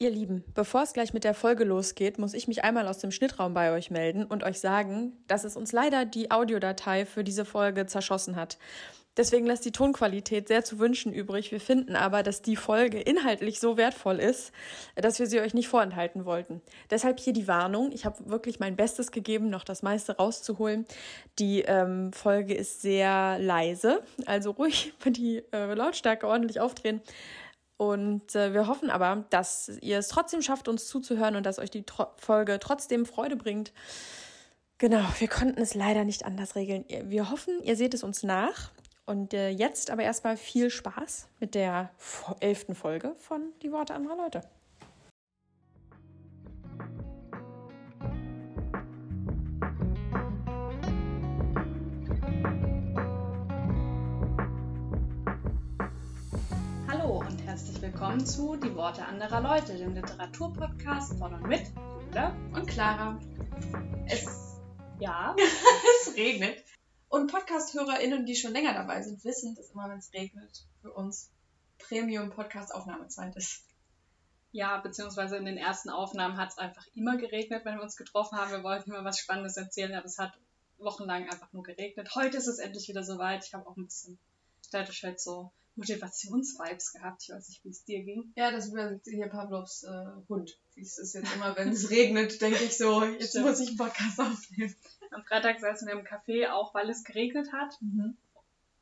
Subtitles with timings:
[0.00, 3.12] Ihr Lieben, bevor es gleich mit der Folge losgeht, muss ich mich einmal aus dem
[3.12, 7.44] Schnittraum bei euch melden und euch sagen, dass es uns leider die Audiodatei für diese
[7.44, 8.58] Folge zerschossen hat.
[9.16, 11.52] Deswegen lässt die Tonqualität sehr zu wünschen übrig.
[11.52, 14.50] Wir finden aber, dass die Folge inhaltlich so wertvoll ist,
[14.96, 16.60] dass wir sie euch nicht vorenthalten wollten.
[16.90, 17.92] Deshalb hier die Warnung.
[17.92, 20.86] Ich habe wirklich mein Bestes gegeben, noch das meiste rauszuholen.
[21.38, 27.00] Die ähm, Folge ist sehr leise, also ruhig die äh, Lautstärke ordentlich aufdrehen.
[27.76, 31.70] Und äh, wir hoffen aber, dass ihr es trotzdem schafft, uns zuzuhören und dass euch
[31.70, 33.72] die Tro Folge trotzdem Freude bringt.
[34.78, 36.84] Genau, wir konnten es leider nicht anders regeln.
[37.04, 38.70] Wir hoffen, ihr seht es uns nach.
[39.06, 41.90] Und äh, jetzt aber erstmal viel Spaß mit der
[42.40, 44.42] elften Folge von Die Worte anderer Leute.
[57.54, 61.62] Herzlich willkommen zu Die Worte anderer Leute, dem Literaturpodcast von und mit
[62.04, 63.20] Julia und Clara.
[64.06, 64.56] Es,
[64.98, 65.36] ja,
[66.02, 66.64] es regnet.
[67.08, 71.30] Und Podcast-HörerInnen, die schon länger dabei sind, wissen, dass immer, wenn es regnet, für uns
[71.78, 73.62] Premium-Podcast-Aufnahmezeit ist.
[74.50, 78.36] Ja, beziehungsweise in den ersten Aufnahmen hat es einfach immer geregnet, wenn wir uns getroffen
[78.36, 78.50] haben.
[78.50, 80.36] Wir wollten immer was Spannendes erzählen, aber es hat
[80.78, 82.16] wochenlang einfach nur geregnet.
[82.16, 83.46] Heute ist es endlich wieder soweit.
[83.46, 84.18] Ich habe auch ein bisschen
[84.60, 87.22] städtisch halt so Motivationsvibes gehabt.
[87.22, 88.32] Ich weiß nicht, wie es dir ging.
[88.36, 90.58] Ja, das ist hier Pavlovs äh, Hund.
[90.74, 93.46] Wie es ist jetzt immer, wenn es regnet, denke ich so, jetzt Stimmt.
[93.46, 94.74] muss ich einen Podcast aufnehmen.
[95.10, 97.80] Am Freitag saßen wir im Café, auch weil es geregnet hat.
[97.80, 98.16] Mhm.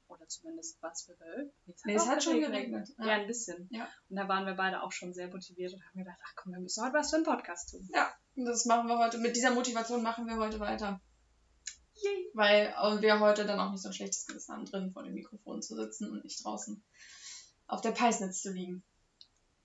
[0.08, 1.50] Oder zumindest was für Wölf.
[1.84, 2.92] Nee, es hat schon geregnet.
[2.98, 3.06] Ja.
[3.06, 3.12] ja.
[3.14, 3.68] ein bisschen.
[3.70, 3.88] Ja.
[4.10, 6.60] Und da waren wir beide auch schon sehr motiviert und haben gedacht, ach komm, wir
[6.60, 7.88] müssen heute was für einen Podcast tun.
[7.94, 9.18] Ja, das machen wir heute.
[9.18, 11.00] Mit dieser Motivation machen wir heute weiter.
[12.02, 12.30] Yay.
[12.34, 15.62] Weil wir heute dann auch nicht so ein schlechtes Gewissen haben, drin vor dem Mikrofon
[15.62, 16.82] zu sitzen und nicht draußen
[17.66, 18.82] auf der Peisnitz zu liegen.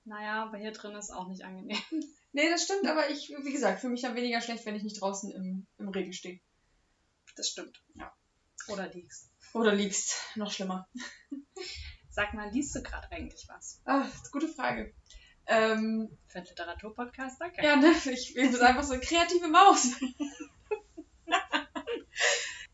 [0.05, 1.77] Naja, aber hier drin ist auch nicht angenehm.
[2.31, 5.01] nee, das stimmt, aber ich, wie gesagt, fühle mich dann weniger schlecht, wenn ich nicht
[5.01, 6.39] draußen im, im Regen stehe.
[7.35, 7.83] Das stimmt.
[7.95, 8.13] Ja.
[8.69, 9.29] Oder liegst.
[9.53, 10.15] Oder liegst.
[10.35, 10.87] Noch schlimmer.
[12.09, 13.81] Sag mal, liest du gerade eigentlich was?
[13.85, 14.93] Ah, gute Frage.
[15.45, 17.63] Ähm, Für einen Literaturpodcast, danke.
[17.63, 17.93] Ja, ne?
[18.05, 19.91] Ich, ich bin einfach so eine kreative Maus.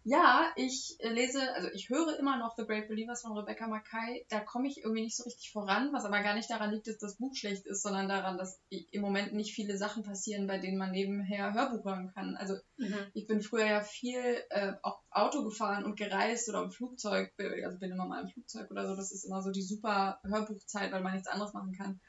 [0.06, 4.25] Ja, ich äh, lese, also ich höre immer noch The Great Believers von Rebecca Mackay.
[4.28, 6.97] Da komme ich irgendwie nicht so richtig voran, was aber gar nicht daran liegt, dass
[6.97, 10.78] das Buch schlecht ist, sondern daran, dass im Moment nicht viele Sachen passieren, bei denen
[10.78, 12.36] man nebenher Hörbuch hören kann.
[12.36, 12.97] Also mhm.
[13.13, 17.31] ich bin früher ja viel äh, auch Auto gefahren und gereist oder im Flugzeug,
[17.63, 18.96] also bin immer mal im Flugzeug oder so.
[18.97, 22.02] Das ist immer so die super Hörbuchzeit, weil man nichts anderes machen kann.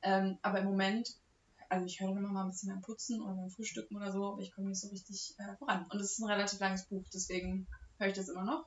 [0.00, 1.08] Ähm, aber im Moment
[1.72, 4.32] also ich höre dann immer mal ein bisschen beim Putzen oder beim Frühstücken oder so,
[4.32, 5.86] aber ich komme nicht so richtig äh, voran.
[5.90, 7.66] Und es ist ein relativ langes Buch, deswegen
[7.98, 8.66] höre ich das immer noch.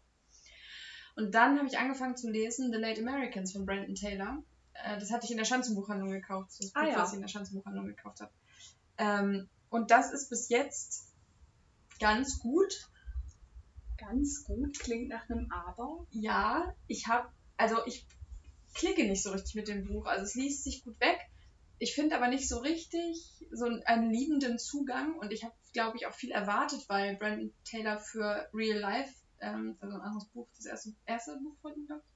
[1.15, 4.41] Und dann habe ich angefangen zu lesen The Late Americans von Brandon Taylor.
[4.73, 6.49] Äh, das hatte ich in der Schanzenbuchhandlung gekauft.
[6.57, 6.97] Das Buch, ah, ja.
[6.97, 8.31] was ich in der Schanzenbuchhandlung gekauft habe.
[8.97, 11.13] Ähm, und das ist bis jetzt
[11.99, 12.89] ganz gut.
[13.97, 16.07] Ganz gut klingt nach einem Aber.
[16.09, 18.07] Ja, ich habe, also ich
[18.73, 20.07] klicke nicht so richtig mit dem Buch.
[20.07, 21.19] Also es liest sich gut weg
[21.79, 26.07] ich finde aber nicht so richtig so einen liebenden Zugang und ich habe, glaube ich,
[26.07, 30.65] auch viel erwartet, weil Brandon Taylor für Real Life, ähm, also ein anderes Buch, das
[30.65, 32.15] erste, erste Buch von ihm, glaube ich,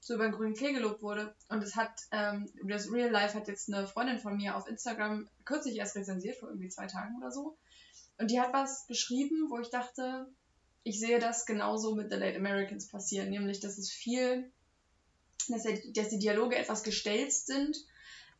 [0.00, 1.34] so über den grünen Klee gelobt wurde.
[1.48, 5.28] Und es hat, ähm, das Real Life hat jetzt eine Freundin von mir auf Instagram
[5.44, 7.56] kürzlich erst rezensiert, vor irgendwie zwei Tagen oder so.
[8.18, 10.26] Und die hat was geschrieben, wo ich dachte,
[10.82, 14.50] ich sehe das genauso mit The Late Americans passieren, nämlich, dass es viel,
[15.48, 17.76] dass, er, dass die Dialoge etwas gestelzt sind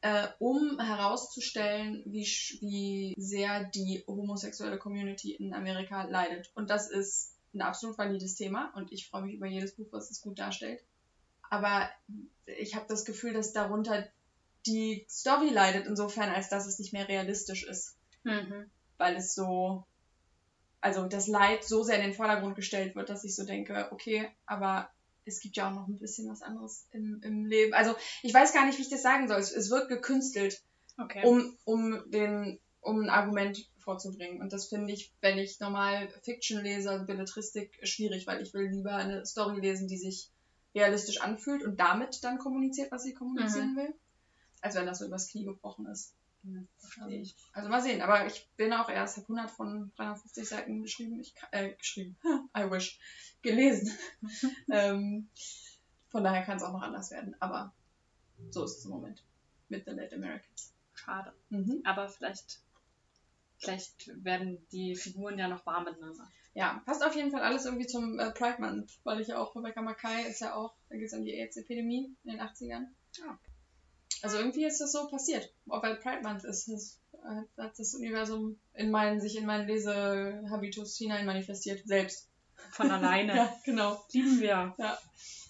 [0.00, 2.24] äh, um herauszustellen, wie,
[2.60, 6.50] wie sehr die homosexuelle Community in Amerika leidet.
[6.54, 10.10] Und das ist ein absolut valides Thema und ich freue mich über jedes Buch, was
[10.10, 10.82] es gut darstellt.
[11.50, 11.88] Aber
[12.46, 14.06] ich habe das Gefühl, dass darunter
[14.66, 17.96] die Story leidet, insofern, als dass es nicht mehr realistisch ist.
[18.24, 18.70] Mhm.
[18.98, 19.84] Weil es so,
[20.80, 24.28] also das Leid so sehr in den Vordergrund gestellt wird, dass ich so denke, okay,
[24.46, 24.90] aber
[25.28, 27.74] es gibt ja auch noch ein bisschen was anderes im, im Leben.
[27.74, 29.38] Also ich weiß gar nicht, wie ich das sagen soll.
[29.38, 30.62] Es, es wird gekünstelt,
[30.98, 31.22] okay.
[31.24, 34.40] um, um, den, um ein Argument vorzubringen.
[34.40, 38.68] Und das finde ich, wenn ich normal Fiction lese, also Belletristik, schwierig, weil ich will
[38.68, 40.30] lieber eine Story lesen, die sich
[40.74, 43.76] realistisch anfühlt und damit dann kommuniziert, was sie kommunizieren mhm.
[43.76, 43.94] will,
[44.60, 46.14] als wenn das so übers Knie gebrochen ist.
[46.78, 47.36] Verstehe ich.
[47.52, 51.34] Also mal sehen, aber ich bin auch erst, habe 100 von 350 Seiten geschrieben, ich,
[51.50, 52.16] äh, geschrieben,
[52.56, 52.98] I wish,
[53.42, 53.92] gelesen.
[54.70, 55.28] ähm,
[56.08, 57.72] von daher kann es auch noch anders werden, aber
[58.50, 59.22] so ist es im Moment
[59.68, 60.72] mit The Late Americans.
[60.94, 61.32] Schade.
[61.50, 61.82] Mhm.
[61.84, 62.60] Aber vielleicht,
[63.58, 66.28] vielleicht werden die Figuren ja noch warm miteinander.
[66.54, 69.54] Ja, passt auf jeden Fall alles irgendwie zum äh, Pride Month, weil ich ja auch,
[69.54, 72.86] Rebecca Mackay ist ja auch, da geht es um die AIDS-Epidemie in den 80ern.
[73.16, 73.38] Ja.
[74.22, 75.52] Also irgendwie ist das so passiert.
[75.68, 79.66] Ob weil Pride Month ist, das, äh, hat das Universum in meinen, sich in meinen
[79.66, 81.86] Lesehabitus hinein manifestiert.
[81.86, 82.28] Selbst.
[82.72, 83.34] Von alleine.
[83.36, 84.04] Ja, genau.
[84.12, 84.74] Lieben wir.
[84.78, 84.98] Ja.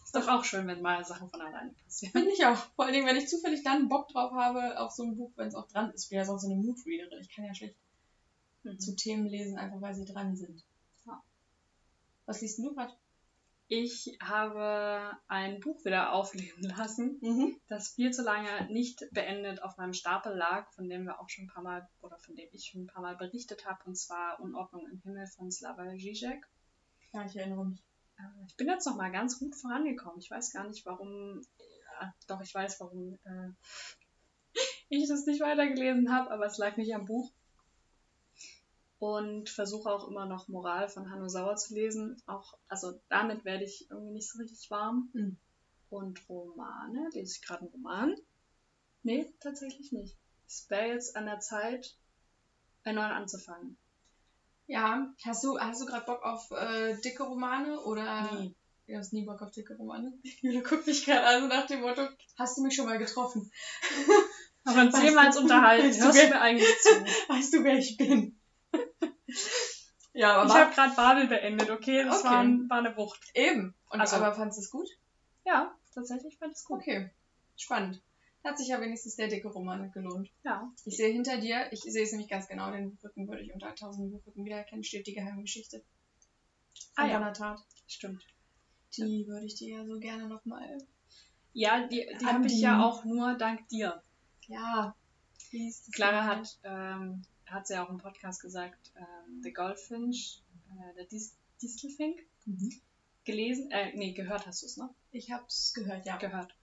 [0.05, 2.13] Ist doch auch schön, wenn mal Sachen von alleine passieren.
[2.13, 2.57] Finde ich auch.
[2.77, 5.49] Vor allen Dingen, wenn ich zufällig dann Bock drauf habe auf so ein Buch, wenn
[5.49, 6.05] es auch dran ist.
[6.05, 7.21] Ich bin ja sonst so eine Moodreaderin.
[7.21, 7.77] Ich kann ja schlecht
[8.65, 8.79] Mhm.
[8.81, 10.65] zu Themen lesen, einfach weil sie dran sind.
[11.07, 11.23] Ja.
[12.27, 12.93] Was liest denn du gerade?
[13.71, 17.61] Ich habe ein Buch wieder aufleben lassen, Mhm.
[17.69, 21.45] das viel zu lange nicht beendet auf meinem Stapel lag, von dem wir auch schon
[21.45, 24.41] ein paar Mal oder von dem ich schon ein paar Mal berichtet habe, und zwar
[24.41, 26.43] Unordnung im Himmel von Slavoj Žižek.
[27.13, 27.81] Ja, ich erinnere mich.
[28.19, 30.19] Äh, Ich bin jetzt noch mal ganz gut vorangekommen.
[30.19, 31.43] Ich weiß gar nicht, warum.
[32.01, 33.51] Ja, doch, ich weiß, warum äh,
[34.89, 37.31] ich das nicht weitergelesen habe, aber es lag nicht am Buch.
[38.99, 42.21] Und versuche auch immer noch Moral von Hanno Sauer zu lesen.
[42.27, 45.09] Auch, also damit werde ich irgendwie nicht so richtig warm.
[45.13, 45.37] Mhm.
[45.91, 48.15] Und Romane, lese ich gerade einen Roman?
[49.05, 50.17] Nee, tatsächlich nicht.
[50.47, 51.95] Es wäre jetzt an der Zeit,
[52.85, 53.77] einen neuen anzufangen.
[54.67, 58.33] Ja, hast du, hast du gerade Bock auf äh, dicke Romane oder?
[58.33, 58.55] Nie.
[58.87, 60.13] Du hast nie Bock auf dicke Romane?
[60.43, 62.07] Julia guckt mich gerade an, so nach dem Motto,
[62.37, 63.51] hast du mich schon mal getroffen?
[64.65, 65.87] Aber uns jemals du- unterhalten.
[65.89, 66.91] weißt du, wer- du mir eigentlich zu?
[67.29, 68.38] Weißt du, wer ich bin?
[70.19, 72.05] Ja, aber Ich habe gerade Babel beendet, okay?
[72.05, 72.29] Das Okay.
[72.29, 73.21] war, ein- war eine Wucht.
[73.35, 73.75] eben.
[73.91, 74.89] Und Also- aber fandest du es gut?
[75.45, 76.81] Ja, tatsächlich fand ich es gut.
[76.81, 77.11] Okay,
[77.57, 78.03] spannend.
[78.45, 80.31] Hat sich ja wenigstens der dicke Roman gelohnt.
[80.45, 80.71] Ja.
[80.85, 83.75] Ich sehe hinter dir, ich sehe es nämlich ganz genau, den Buchrücken würde ich unter
[83.75, 85.83] tausend Buchrücken wiedererkennen, steht die geheime Geschichte.
[86.95, 87.31] Ah, Von ja.
[87.33, 87.61] Tartt.
[87.87, 88.25] Stimmt.
[88.97, 90.79] Die würde ich dir ja so gerne nochmal.
[91.53, 94.03] Ja, die, die habe ich ja auch nur dank dir.
[94.47, 94.95] Ja.
[95.93, 101.05] Clara hat, ähm, hat sie ja auch im Podcast gesagt, ähm, The Goldfinch, äh, der
[101.07, 102.73] Dis Distelfink, Mhm.
[103.25, 104.89] gelesen, äh, nee, gehört hast du es, ne?
[105.11, 106.17] Ich hab's gehört, ja.
[106.17, 106.55] Gehört.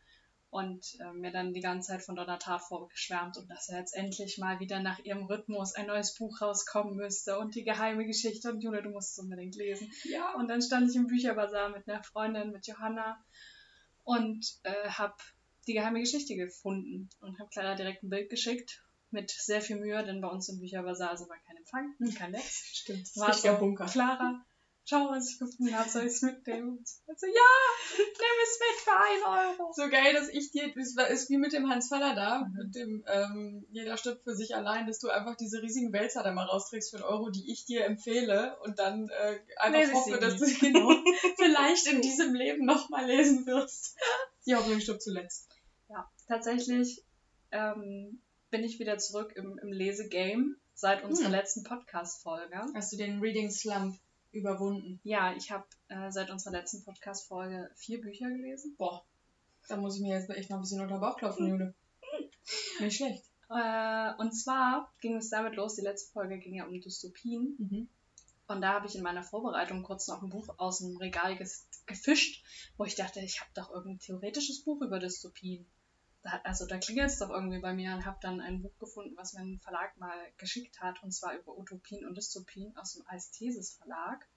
[0.50, 3.94] Und äh, mir dann die ganze Zeit von Donna Tartt vorgeschwärmt und dass er jetzt
[3.94, 8.50] endlich mal wieder nach ihrem Rhythmus ein neues Buch rauskommen müsste und die geheime Geschichte
[8.50, 9.92] und Jule, du musst es unbedingt lesen.
[10.06, 10.34] Ja.
[10.36, 13.22] Und dann stand ich im Bücherbazar mit einer Freundin, mit Johanna
[14.06, 15.16] und äh, habe
[15.68, 18.82] die geheime Geschichte gefunden und habe Clara direkt ein Bild geschickt
[19.15, 22.63] mit sehr viel Mühe, denn bei uns im Bücherbazar also war kein Empfang, kein Netz.
[22.73, 23.07] Stimmt.
[23.07, 23.85] Das War so, Bunker.
[23.85, 24.45] Clara,
[24.88, 26.77] schau, was ich gefunden habe, soll ich es mitnehmen?
[27.07, 27.51] Und so, ja,
[27.97, 29.71] nimm es mit für ein Euro.
[29.73, 32.53] So geil, dass ich dir, war- ist wie mit dem Hans Faller da, Mhm.
[32.57, 36.31] mit dem ähm, jeder stirbt für sich allein, dass du einfach diese riesigen Wälzer da
[36.31, 40.17] mal rausträgst für einen Euro, die ich dir empfehle und dann äh, einfach ich hoffe,
[40.19, 40.89] dass du sie genau
[41.38, 43.97] vielleicht in diesem Leben nochmal lesen wirst.
[44.45, 45.50] Die Hoffnung stirbt zuletzt.
[45.89, 47.03] Ja, tatsächlich
[47.51, 48.21] ähm,
[48.56, 51.34] bin ich wieder zurück im, im Lesegame seit unserer Hm.
[51.34, 52.62] letzten Podcast-Folge.
[52.74, 54.00] Hast du den Reading Slump
[54.31, 55.02] überwunden?
[55.04, 58.74] Ja, ich habe äh, seit unserer letzten Podcast-Folge vier Bücher gelesen.
[58.78, 59.04] Boah,
[59.68, 61.74] da muss ich mir jetzt echt mal ein bisschen unter Bauch klopfen, Jule.
[62.80, 63.25] Nicht schlecht.
[63.50, 67.58] Äh, und zwar ging es damit los, die letzte Folge ging ja um Dystopien.
[67.58, 67.90] Mhm.
[68.48, 71.38] Und da habe ich in meiner Vorbereitung kurz noch ein Buch aus dem Regal
[71.88, 72.42] gefischt,
[72.78, 75.66] wo ich dachte, ich habe doch irgendein theoretisches Buch über Dystopien.
[76.25, 79.16] Da, also da klingelt es doch irgendwie bei mir und habe dann ein Buch gefunden,
[79.16, 83.04] was mir ein Verlag mal geschickt hat, und zwar über Utopien und Dystopien aus dem
[83.06, 84.27] Alsthesis Verlag.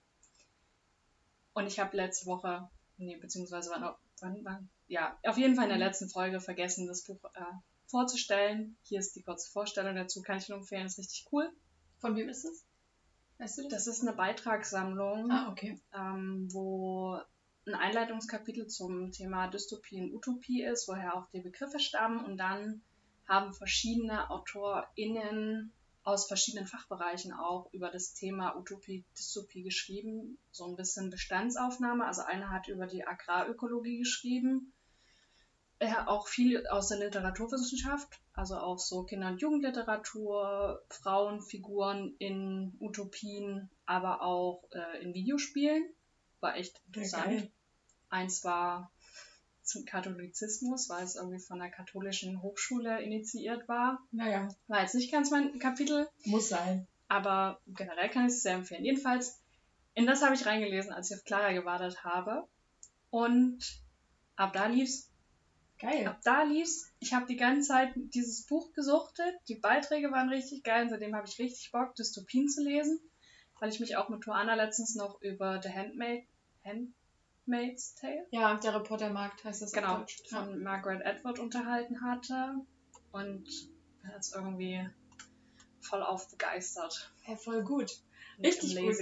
[1.54, 2.68] Und ich habe letzte Woche,
[2.98, 7.04] nee, beziehungsweise wann, wann, wann, ja, auf jeden Fall in der letzten Folge vergessen, das
[7.04, 7.40] Buch äh,
[7.86, 8.76] vorzustellen.
[8.82, 11.50] Hier ist die kurze Vorstellung dazu, kann ich nur empfehlen, ist richtig cool.
[12.00, 12.66] Von wem ist es?
[13.38, 13.84] Weißt du das?
[13.84, 15.80] Das ist eine Beitragssammlung, Ah, okay.
[15.94, 17.18] ähm, wo
[17.68, 22.24] ein Einleitungskapitel zum Thema Dystopie und Utopie ist, woher auch die Begriffe stammen.
[22.24, 22.82] Und dann
[23.26, 25.72] haben verschiedene AutorInnen
[26.02, 30.38] aus verschiedenen Fachbereichen auch über das Thema Utopie, Dystopie geschrieben.
[30.50, 32.06] So ein bisschen Bestandsaufnahme.
[32.06, 34.72] Also einer hat über die Agrarökologie geschrieben.
[35.80, 43.70] Er auch viel aus der Literaturwissenschaft, also auch so Kinder- und Jugendliteratur, Frauenfiguren in Utopien,
[43.86, 45.88] aber auch äh, in Videospielen.
[46.40, 47.50] War echt interessant.
[48.10, 48.90] Eins war
[49.62, 54.00] zum Katholizismus, weil es irgendwie von der katholischen Hochschule initiiert war.
[54.12, 56.86] Naja, War jetzt nicht ganz mein Kapitel, muss sein.
[57.08, 58.84] aber generell kann ich es sehr empfehlen.
[58.84, 59.40] Jedenfalls,
[59.94, 62.48] in das habe ich reingelesen, als ich auf Clara gewartet habe.
[63.10, 63.58] Und
[64.36, 65.10] ab da lief's.
[65.78, 66.06] Geil.
[66.08, 66.90] Ab da lief's.
[66.98, 69.34] Ich habe die ganze Zeit dieses Buch gesuchtet.
[69.48, 70.84] Die Beiträge waren richtig geil.
[70.84, 72.98] Und seitdem habe ich richtig Bock, Dystopien zu lesen.
[73.60, 76.24] Weil ich mich auch mit Tuana letztens noch über The Handmaid,
[77.48, 80.22] Handmaid's Tale Ja, der Reportermarkt heißt das genau, Deutsch.
[80.30, 80.44] Ja.
[80.44, 82.54] von Margaret Atwood unterhalten hatte.
[83.12, 83.44] Und
[84.02, 84.86] bin jetzt irgendwie
[85.80, 87.10] voll auf begeistert.
[87.26, 87.98] Ja, voll gut.
[88.42, 88.96] Richtig gut.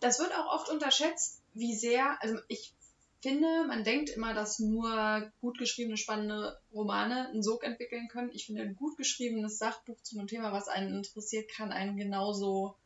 [0.00, 2.74] Das wird auch oft unterschätzt, wie sehr, also ich
[3.22, 8.30] finde, man denkt immer, dass nur gut geschriebene, spannende Romane einen Sog entwickeln können.
[8.32, 12.76] Ich finde, ein gut geschriebenes Sachbuch zu einem Thema, was einen interessiert, kann einen genauso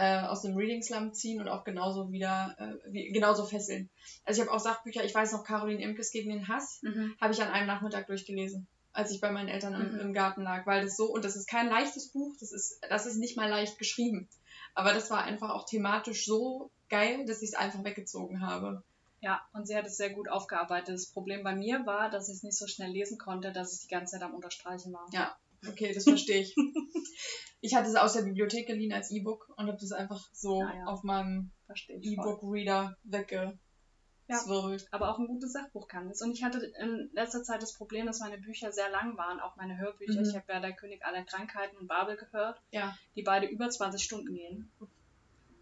[0.00, 3.90] äh, aus dem Reading Slum ziehen und auch genauso wieder, äh, wie, genauso fesseln.
[4.24, 7.14] Also ich habe auch Sachbücher, ich weiß noch, Caroline Imkes gegen den Hass, Mhm.
[7.20, 10.00] habe ich an einem Nachmittag durchgelesen, als ich bei meinen Eltern im, Mhm.
[10.00, 13.04] im Garten lag, weil das so, und das ist kein leichtes Buch, das ist, das
[13.06, 14.28] ist nicht mal leicht geschrieben.
[14.74, 18.82] Aber das war einfach auch thematisch so geil, dass ich es einfach weggezogen habe.
[19.20, 20.94] Ja, und sie hat es sehr gut aufgearbeitet.
[20.94, 23.80] Das Problem bei mir war, dass ich es nicht so schnell lesen konnte, dass ich
[23.86, 25.06] die ganze Zeit am Unterstreichen war.
[25.12, 25.36] Ja.
[25.68, 26.54] Okay, das verstehe ich.
[27.60, 30.74] ich hatte es aus der Bibliothek geliehen als E-Book und habe das einfach so Ah,
[30.74, 30.84] ja.
[30.86, 31.50] auf meinem.
[31.88, 34.88] E-Book-Reader weggezwirbelt.
[34.90, 36.20] aber auch ein gutes Sachbuch kann es.
[36.22, 39.56] Und ich hatte in letzter Zeit das Problem, dass meine Bücher sehr lang waren, auch
[39.56, 40.20] meine Hörbücher.
[40.20, 40.26] Mhm.
[40.28, 42.96] Ich habe ja Der König aller Krankheiten und Babel gehört, Ja.
[43.16, 44.70] die beide über 20 Stunden gehen.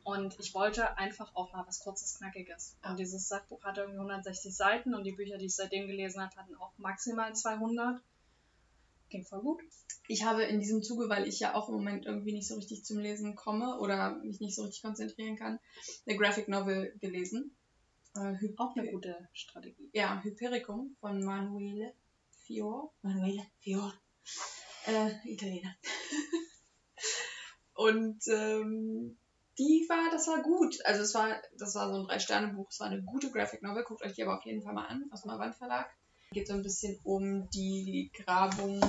[0.05, 2.79] Und ich wollte einfach auch mal was kurzes, knackiges.
[2.83, 2.91] Ja.
[2.91, 6.35] Und dieses Sachbuch hatte irgendwie 160 Seiten und die Bücher, die ich seitdem gelesen habe,
[6.37, 8.01] hatten auch maximal 200.
[9.09, 9.63] Ging voll gut.
[10.07, 12.85] Ich habe in diesem Zuge, weil ich ja auch im Moment irgendwie nicht so richtig
[12.85, 15.59] zum Lesen komme oder mich nicht so richtig konzentrieren kann,
[16.07, 17.55] eine Graphic Novel gelesen.
[18.15, 19.91] Äh, Auch eine gute Strategie.
[19.93, 21.93] Ja, Hypericum von Manuele
[22.31, 22.93] Fior.
[23.03, 23.93] Manuele Fior.
[24.87, 25.75] Äh, Italiener.
[27.75, 29.17] Und ähm,
[29.59, 30.79] die war, das war gut.
[30.85, 34.03] Also es war, das war so ein Drei-Sterne-Buch, es war eine gute Graphic Novel, guckt
[34.03, 35.91] euch die aber auf jeden Fall mal an, aus dem Avant Verlag.
[36.33, 38.81] Geht so ein bisschen um die Grabung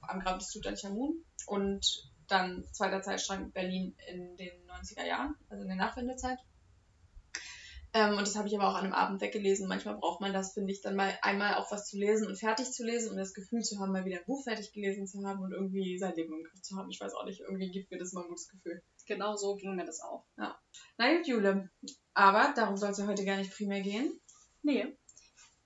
[0.00, 5.68] am Grab des Tutanchamun und dann zweiter Zeitstrang Berlin in den 90er Jahren, also in
[5.68, 6.38] der Nachwendezeit.
[7.94, 9.66] Ähm, und das habe ich aber auch an einem Abend weggelesen.
[9.66, 12.70] Manchmal braucht man das, finde ich, dann mal einmal auch was zu lesen und fertig
[12.70, 15.42] zu lesen und das Gefühl zu haben, mal wieder ein Buch fertig gelesen zu haben
[15.42, 16.90] und irgendwie sein Leben im Griff zu haben.
[16.90, 18.82] Ich weiß auch nicht, irgendwie gibt mir das mal ein gutes Gefühl.
[19.06, 20.26] Genau so ging mir das auch.
[20.98, 21.70] Na gut, Jule.
[22.12, 24.20] Aber darum soll es ja heute gar nicht primär gehen.
[24.62, 24.94] Nee.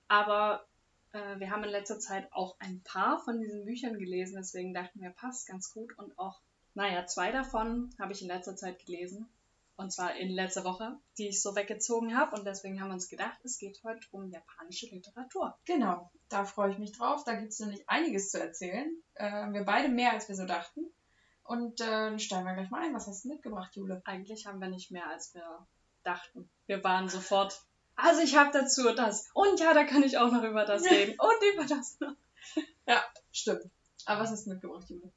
[0.07, 0.65] Aber
[1.13, 4.99] äh, wir haben in letzter Zeit auch ein paar von diesen Büchern gelesen, deswegen dachten
[4.99, 5.97] wir, passt ganz gut.
[5.97, 6.41] Und auch,
[6.73, 9.29] naja, zwei davon habe ich in letzter Zeit gelesen.
[9.75, 12.35] Und zwar in letzter Woche, die ich so weggezogen habe.
[12.35, 15.57] Und deswegen haben wir uns gedacht, es geht heute um japanische Literatur.
[15.65, 17.23] Genau, da freue ich mich drauf.
[17.23, 18.91] Da gibt es nämlich einiges zu erzählen.
[19.15, 20.91] Äh, wir beide mehr, als wir so dachten.
[21.43, 22.93] Und äh, dann steigen wir gleich mal ein.
[22.93, 24.01] Was hast du mitgebracht, Jule?
[24.05, 25.67] Eigentlich haben wir nicht mehr, als wir
[26.03, 26.49] dachten.
[26.67, 27.65] Wir waren sofort.
[27.95, 29.29] Also ich habe dazu das.
[29.33, 31.15] Und ja, da kann ich auch noch über das reden.
[31.19, 32.15] Und über das noch.
[33.31, 33.63] Stimmt.
[34.05, 35.11] Aber was hast du mitgebracht, Jule?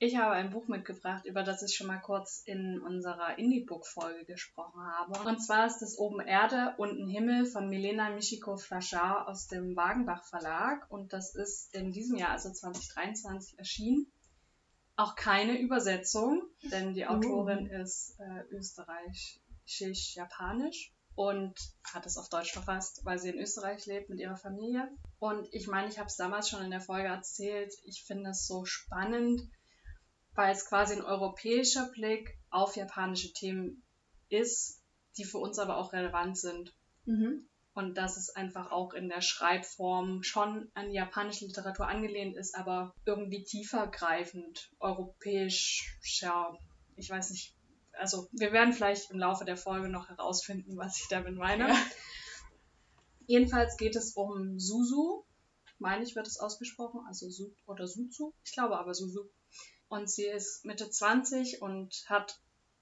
[0.00, 4.80] Ich habe ein Buch mitgebracht, über das ich schon mal kurz in unserer Indie-Book-Folge gesprochen
[4.80, 5.28] habe.
[5.28, 10.22] Und zwar ist es Oben Erde, Unten Himmel von Milena Michiko Flachard aus dem Wagenbach
[10.24, 10.88] Verlag.
[10.88, 14.06] Und das ist in diesem Jahr, also 2023, erschienen.
[14.94, 23.00] Auch keine Übersetzung, denn die Autorin ist äh, österreichisch-japanisch und hat es auf Deutsch verfasst,
[23.04, 24.88] weil sie in Österreich lebt mit ihrer Familie.
[25.18, 28.46] Und ich meine, ich habe es damals schon in der Folge erzählt, ich finde es
[28.46, 29.42] so spannend,
[30.36, 33.82] weil es quasi ein europäischer Blick auf japanische Themen
[34.28, 34.80] ist,
[35.16, 36.72] die für uns aber auch relevant sind.
[37.04, 37.48] Mhm.
[37.74, 42.54] Und dass es einfach auch in der Schreibform schon an die japanische Literatur angelehnt ist,
[42.54, 46.56] aber irgendwie tiefergreifend, europäisch, ja,
[46.94, 47.57] ich weiß nicht.
[47.98, 51.68] Also wir werden vielleicht im Laufe der Folge noch herausfinden, was ich damit meine.
[51.68, 51.76] Ja.
[53.26, 55.26] Jedenfalls geht es um Suzu,
[55.78, 59.28] meine ich, wird es ausgesprochen, also Su oder Suzu, ich glaube aber Suzu.
[59.88, 62.40] Und sie ist Mitte 20 und hat,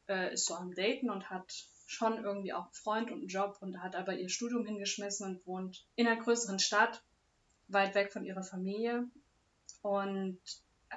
[0.09, 1.53] äh, ist so am Daten und hat
[1.87, 5.47] schon irgendwie auch einen Freund und einen Job und hat aber ihr Studium hingeschmissen und
[5.47, 7.03] wohnt in einer größeren Stadt,
[7.69, 9.09] weit weg von ihrer Familie
[9.83, 10.41] und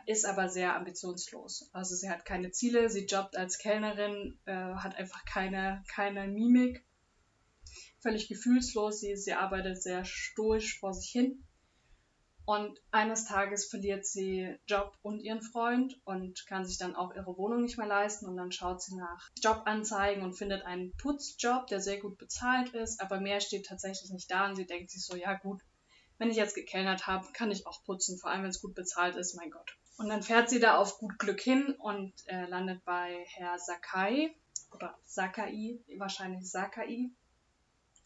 [0.05, 1.69] ist aber sehr ambitionslos.
[1.73, 6.85] Also sie hat keine Ziele, sie jobbt als Kellnerin, äh, hat einfach keine, keine Mimik,
[7.99, 11.43] völlig gefühlslos, sie, sie arbeitet sehr stoisch vor sich hin.
[12.45, 17.37] Und eines Tages verliert sie Job und ihren Freund und kann sich dann auch ihre
[17.37, 18.25] Wohnung nicht mehr leisten.
[18.25, 23.01] Und dann schaut sie nach Jobanzeigen und findet einen Putzjob, der sehr gut bezahlt ist,
[23.01, 24.49] aber mehr steht tatsächlich nicht da.
[24.49, 25.61] Und sie denkt sich so, ja gut,
[26.17, 29.15] wenn ich jetzt gekellnert habe, kann ich auch putzen, vor allem wenn es gut bezahlt
[29.15, 29.78] ist, mein Gott.
[29.99, 34.33] Und dann fährt sie da auf gut Glück hin und äh, landet bei Herr Sakai
[34.71, 37.09] oder Sakai, wahrscheinlich Sakai.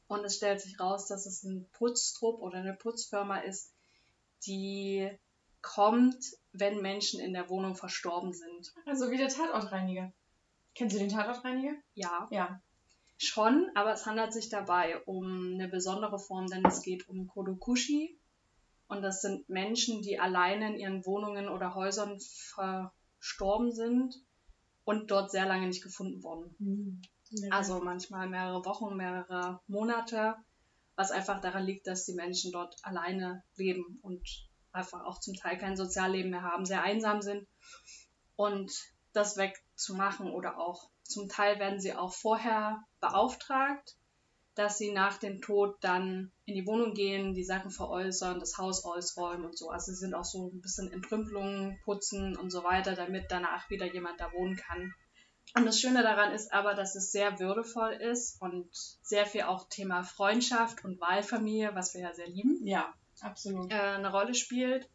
[0.07, 3.75] Und es stellt sich raus, dass es ein Putztrupp oder eine Putzfirma ist,
[4.47, 5.07] die
[5.61, 8.73] kommt, wenn Menschen in der Wohnung verstorben sind.
[8.87, 10.11] Also wie der Tatortreiniger.
[10.73, 11.75] Kennst du den Tatortreiniger?
[11.93, 12.59] Ja, Ja.
[13.17, 18.17] schon, aber es handelt sich dabei um eine besondere Form, denn es geht um Kodokushi.
[18.87, 22.19] Und das sind Menschen, die alleine in ihren Wohnungen oder Häusern
[22.53, 24.15] verstorben sind
[24.83, 26.55] und dort sehr lange nicht gefunden wurden.
[26.59, 27.01] Mhm.
[27.49, 30.35] Also manchmal mehrere Wochen, mehrere Monate.
[30.95, 34.21] was einfach daran liegt, dass die Menschen dort alleine leben und
[34.71, 37.47] einfach auch zum Teil kein Sozialleben mehr haben, sehr einsam sind.
[38.35, 38.71] Und
[39.11, 43.95] das wegzumachen oder auch zum Teil werden sie auch vorher beauftragt,
[44.55, 48.85] dass sie nach dem Tod dann in die Wohnung gehen, die Sachen veräußern, das Haus
[48.85, 49.69] ausräumen und so.
[49.69, 53.91] Also sie sind auch so ein bisschen Entrümpelungen, putzen und so weiter, damit danach wieder
[53.91, 54.93] jemand da wohnen kann.
[55.55, 58.69] Und das Schöne daran ist aber, dass es sehr würdevoll ist und
[59.01, 62.65] sehr viel auch Thema Freundschaft und Wahlfamilie, was wir ja sehr lieben.
[62.65, 63.71] Ja, absolut.
[63.71, 64.89] Äh, eine Rolle spielt.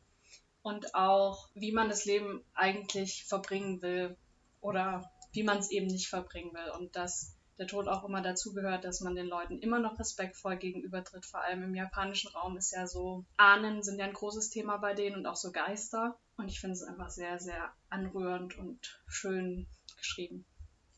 [0.62, 4.16] Und auch, wie man das Leben eigentlich verbringen will
[4.60, 6.72] oder wie man es eben nicht verbringen will.
[6.76, 11.26] Und dass der Tod auch immer dazugehört, dass man den Leuten immer noch respektvoll gegenübertritt.
[11.26, 14.94] Vor allem im japanischen Raum ist ja so, Ahnen sind ja ein großes Thema bei
[14.94, 16.18] denen und auch so Geister.
[16.36, 20.44] Und ich finde es einfach sehr, sehr anrührend und schön geschrieben.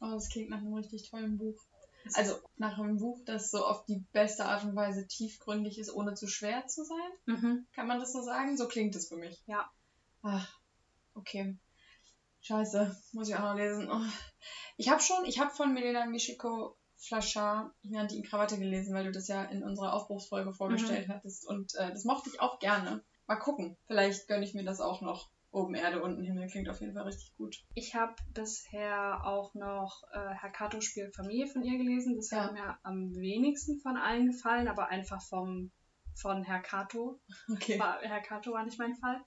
[0.01, 1.59] Oh, das klingt nach einem richtig tollen Buch.
[2.15, 6.15] Also nach einem Buch, das so auf die beste Art und Weise tiefgründig ist, ohne
[6.15, 7.11] zu schwer zu sein.
[7.27, 7.67] Mhm.
[7.75, 8.57] Kann man das so sagen?
[8.57, 9.43] So klingt es für mich.
[9.47, 9.71] Ja.
[10.23, 10.59] Ach,
[11.15, 11.59] okay.
[12.43, 13.89] Scheiße, muss ich auch noch lesen.
[13.91, 14.01] Oh.
[14.77, 19.05] Ich habe schon, ich habe von Milena Michiko Flaschar, ich nannte ihn Krawatte gelesen, weil
[19.05, 21.13] du das ja in unserer Aufbruchsfolge vorgestellt Mhm.
[21.13, 21.47] hattest.
[21.47, 23.03] Und äh, das mochte ich auch gerne.
[23.27, 23.77] Mal gucken.
[23.87, 25.31] Vielleicht gönne ich mir das auch noch.
[25.53, 27.57] Oben Erde, unten Himmel klingt auf jeden Fall richtig gut.
[27.75, 32.15] Ich habe bisher auch noch äh, Herr Kato spielt Familie von ihr gelesen.
[32.17, 32.45] Das Ja.
[32.45, 35.73] hat mir am wenigsten von allen gefallen, aber einfach vom,
[36.15, 37.21] von Herr Kato.
[37.53, 37.79] Okay.
[37.81, 39.21] War, Herr Kato war nicht mein Fall.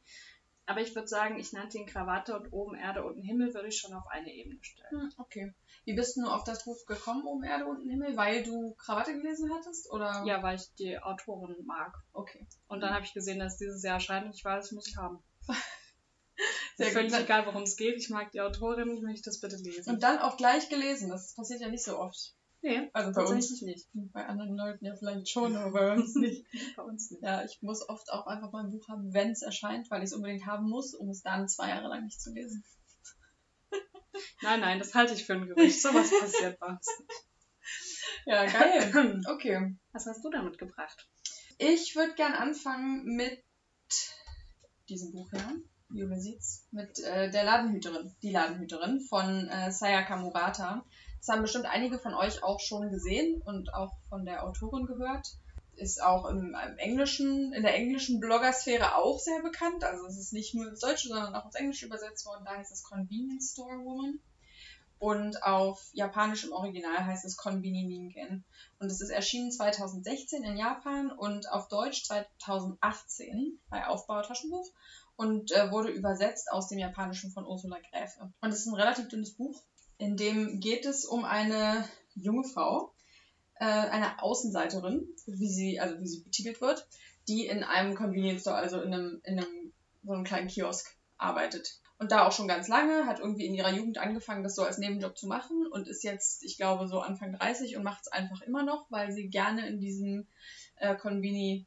[0.66, 3.78] Aber ich würde sagen, ich nannte ihn Krawatte und oben Erde, unten Himmel würde ich
[3.78, 4.92] schon auf eine Ebene stellen.
[4.92, 5.54] Hm, okay.
[5.84, 8.16] Wie bist du auf das Buch gekommen, Oben Erde, unten Himmel?
[8.16, 9.92] Weil du Krawatte gelesen hattest?
[9.92, 10.24] Oder?
[10.26, 11.94] Ja, weil ich die Autorin mag.
[12.14, 12.48] Okay.
[12.68, 14.96] Und dann habe ich gesehen, dass dieses Jahr erscheint und ich weiß, das muss ich
[14.96, 15.22] haben.
[16.78, 17.22] Sehr Völlig gut.
[17.22, 17.98] egal, worum es geht.
[17.98, 19.94] Ich mag die Autorin, ich möchte das bitte lesen.
[19.94, 21.10] Und dann auch gleich gelesen.
[21.10, 22.34] Das passiert ja nicht so oft.
[22.64, 23.50] Nee, Also bei uns.
[23.50, 23.88] tatsächlich nicht.
[24.14, 26.46] Bei anderen Leuten ja vielleicht schon, aber bei uns nicht.
[26.76, 27.22] Bei uns nicht.
[27.22, 30.08] Ja, ich muss oft auch einfach mal ein Buch haben, wenn es erscheint, weil ich
[30.08, 32.64] es unbedingt haben muss, um es dann zwei Jahre lang nicht zu lesen.
[34.42, 35.82] Nein, nein, das halte ich für ein Gerücht.
[35.82, 36.88] Sowas passiert bei uns.
[38.26, 39.22] Ja, geil.
[39.28, 39.76] Okay.
[39.92, 41.10] Was hast du damit gebracht?
[41.58, 43.44] Ich würde gern anfangen mit
[44.90, 45.62] diesem Buch hier.
[45.90, 46.68] Jule sieht's.
[46.72, 48.16] Mit äh, der Ladenhüterin.
[48.22, 50.86] Die Ladenhüterin von äh, Sayaka Murata.
[51.26, 55.26] Das haben bestimmt einige von euch auch schon gesehen und auch von der Autorin gehört.
[55.78, 59.86] Ist auch im, im englischen, in der englischen Bloggersphäre auch sehr bekannt.
[59.86, 62.44] Also es ist nicht nur ins Deutsche, sondern auch ins Englische übersetzt worden.
[62.44, 64.20] Da heißt es Convenience Store Woman.
[65.00, 68.44] Und auf Japanisch im Original heißt es Konbini Ningen.
[68.80, 74.70] Und es ist erschienen 2016 in Japan und auf Deutsch 2018 bei Aufbau Taschenbuch
[75.16, 78.34] und äh, wurde übersetzt aus dem Japanischen von Ursula Gräfe.
[78.42, 79.64] Und es ist ein relativ dünnes Buch,
[79.98, 82.94] in dem geht es um eine junge Frau,
[83.56, 86.88] äh, eine Außenseiterin, wie sie, also wie sie betitelt wird,
[87.28, 91.80] die in einem Convenience Store, also in einem, in einem so einem kleinen Kiosk arbeitet.
[91.98, 94.78] Und da auch schon ganz lange, hat irgendwie in ihrer Jugend angefangen, das so als
[94.78, 98.42] Nebenjob zu machen und ist jetzt, ich glaube, so Anfang 30 und macht es einfach
[98.42, 100.28] immer noch, weil sie gerne in diesem
[100.78, 101.66] äh, Convini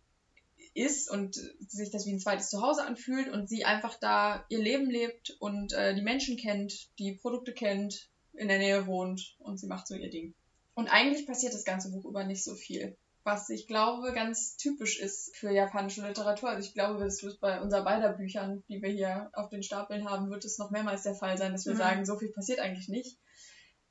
[0.74, 1.36] ist und
[1.68, 5.72] sich das wie ein zweites Zuhause anfühlt und sie einfach da ihr Leben lebt und
[5.72, 9.94] äh, die Menschen kennt, die Produkte kennt, in der Nähe wohnt und sie macht so
[9.94, 10.35] ihr Ding.
[10.75, 15.01] Und eigentlich passiert das ganze Buch über nicht so viel, was ich glaube ganz typisch
[15.01, 16.51] ist für japanische Literatur.
[16.51, 20.09] Also ich glaube, es wird bei unser beider Büchern, die wir hier auf den Stapeln
[20.09, 21.79] haben, wird es noch mehrmals der Fall sein, dass wir Mhm.
[21.79, 23.16] sagen, so viel passiert eigentlich nicht.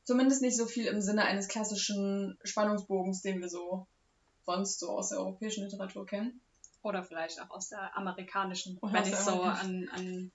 [0.04, 3.88] Zumindest nicht so viel im Sinne eines klassischen Spannungsbogens, den wir so
[4.46, 6.40] sonst so aus der europäischen Literatur kennen.
[6.84, 10.32] Oder vielleicht auch aus der amerikanischen, Oder wenn ich so an, an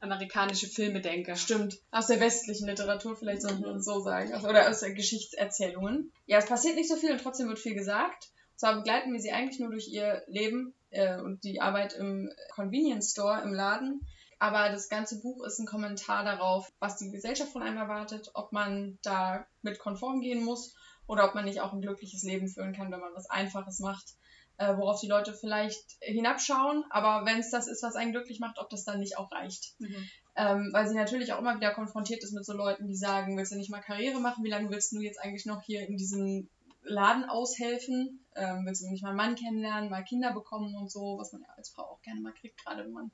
[0.00, 1.36] amerikanische Filme denke.
[1.36, 1.78] Stimmt.
[1.90, 4.32] Aus der westlichen Literatur vielleicht sollten wir uns so sagen.
[4.44, 6.12] Oder aus der Geschichtserzählungen.
[6.26, 8.30] Ja, es passiert nicht so viel und trotzdem wird viel gesagt.
[8.52, 12.30] Und zwar begleiten wir sie eigentlich nur durch ihr Leben äh, und die Arbeit im
[12.54, 14.00] Convenience Store, im Laden.
[14.38, 18.52] Aber das ganze Buch ist ein Kommentar darauf, was die Gesellschaft von einem erwartet, ob
[18.52, 20.74] man da mit konform gehen muss
[21.06, 24.14] oder ob man nicht auch ein glückliches Leben führen kann, wenn man was Einfaches macht,
[24.58, 26.84] äh, worauf die Leute vielleicht hinabschauen.
[26.90, 29.74] Aber wenn es das ist, was einen glücklich macht, ob das dann nicht auch reicht.
[29.78, 30.08] Mhm.
[30.36, 33.52] Ähm, weil sie natürlich auch immer wieder konfrontiert ist mit so Leuten, die sagen, willst
[33.52, 34.44] du nicht mal Karriere machen?
[34.44, 36.50] Wie lange willst du jetzt eigentlich noch hier in diesem
[36.82, 38.24] Laden aushelfen?
[38.34, 41.42] Ähm, willst du nicht mal einen Mann kennenlernen, mal Kinder bekommen und so, was man
[41.42, 43.10] ja als Frau auch gerne mal kriegt, gerade wenn man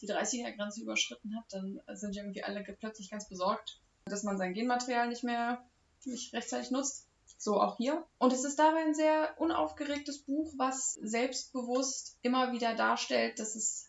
[0.00, 4.54] die 30er-Grenze überschritten hat, dann sind ja irgendwie alle plötzlich ganz besorgt, dass man sein
[4.54, 5.64] Genmaterial nicht mehr
[6.04, 7.08] nicht rechtzeitig nutzt.
[7.42, 8.06] So auch hier.
[8.18, 13.88] Und es ist dabei ein sehr unaufgeregtes Buch, was selbstbewusst immer wieder darstellt, dass es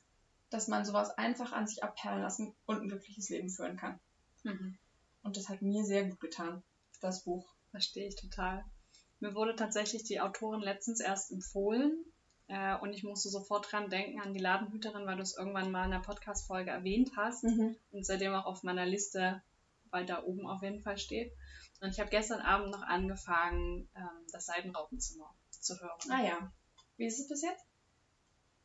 [0.50, 4.00] dass man sowas einfach an sich abperlen lassen und ein glückliches Leben führen kann.
[4.44, 4.78] Mhm.
[5.24, 6.64] Und das hat mir sehr gut getan,
[7.00, 7.54] das Buch.
[7.70, 8.64] Verstehe ich total.
[9.20, 12.06] Mir wurde tatsächlich die Autorin letztens erst empfohlen
[12.48, 15.86] äh, und ich musste sofort dran denken an die Ladenhüterin, weil du es irgendwann mal
[15.86, 17.76] in der Podcast-Folge erwähnt hast Mhm.
[17.92, 19.42] und seitdem auch auf meiner Liste
[19.92, 21.32] weiter oben auf jeden Fall steht.
[21.82, 26.00] Und ich habe gestern Abend noch angefangen, ähm, das Seidenraupenzimmer zu hören.
[26.10, 26.52] Ah ja.
[26.98, 27.66] Wie ist es bis jetzt?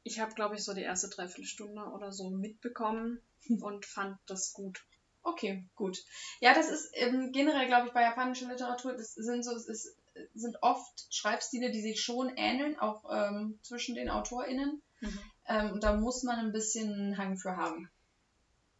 [0.05, 3.21] Ich habe, glaube ich, so die erste Dreiviertelstunde oder so mitbekommen
[3.61, 4.85] und fand das gut.
[5.23, 5.99] Okay, gut.
[6.41, 9.97] Ja, das ist ähm, generell, glaube ich, bei japanischer Literatur, das sind so, es ist,
[10.35, 14.81] sind oft Schreibstile, die sich schon ähneln, auch ähm, zwischen den AutorInnen.
[15.01, 15.21] Mhm.
[15.47, 17.91] Ähm, und da muss man ein bisschen einen Hang für haben.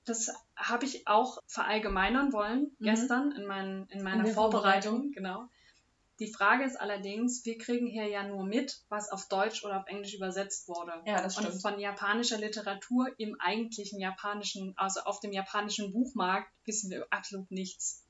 [0.09, 2.85] Das habe ich auch verallgemeinern wollen Mhm.
[2.85, 4.93] gestern in, mein, in meiner der Vorbereitung.
[4.95, 5.13] Vorbereitung.
[5.13, 5.45] Genau.
[6.21, 9.87] Die Frage ist allerdings, wir kriegen hier ja nur mit, was auf Deutsch oder auf
[9.87, 10.93] Englisch übersetzt wurde.
[11.07, 11.63] Ja, das Und stimmt.
[11.63, 18.05] von japanischer Literatur im eigentlichen japanischen, also auf dem japanischen Buchmarkt, wissen wir absolut nichts.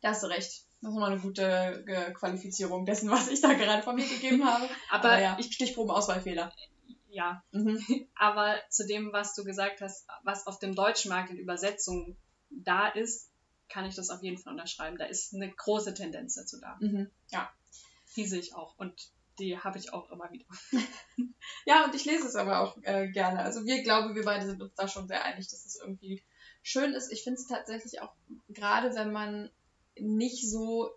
[0.00, 0.46] Da hast du recht.
[0.80, 4.44] Das ist nochmal eine gute Ge- Qualifizierung dessen, was ich da gerade von mir gegeben
[4.48, 4.68] habe.
[4.90, 6.52] Aber Aber ja, ich, Stichproben Auswahlfehler.
[7.18, 7.78] Ja, Mhm.
[8.14, 12.16] aber zu dem, was du gesagt hast, was auf dem deutschen Markt in Übersetzung
[12.50, 13.30] da ist,
[13.68, 14.96] kann ich das auf jeden Fall unterschreiben.
[14.96, 16.76] Da ist eine große Tendenz dazu da.
[16.80, 17.10] Mhm.
[18.16, 18.94] Die sehe ich auch und
[19.38, 20.46] die habe ich auch immer wieder.
[21.64, 23.40] Ja, und ich lese es aber auch äh, gerne.
[23.42, 26.22] Also wir glauben, wir beide sind uns da schon sehr einig, dass es irgendwie
[26.62, 27.12] schön ist.
[27.12, 28.12] Ich finde es tatsächlich auch,
[28.48, 29.50] gerade wenn man
[29.98, 30.90] nicht so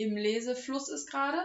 [0.00, 1.38] im Lesefluss ist gerade,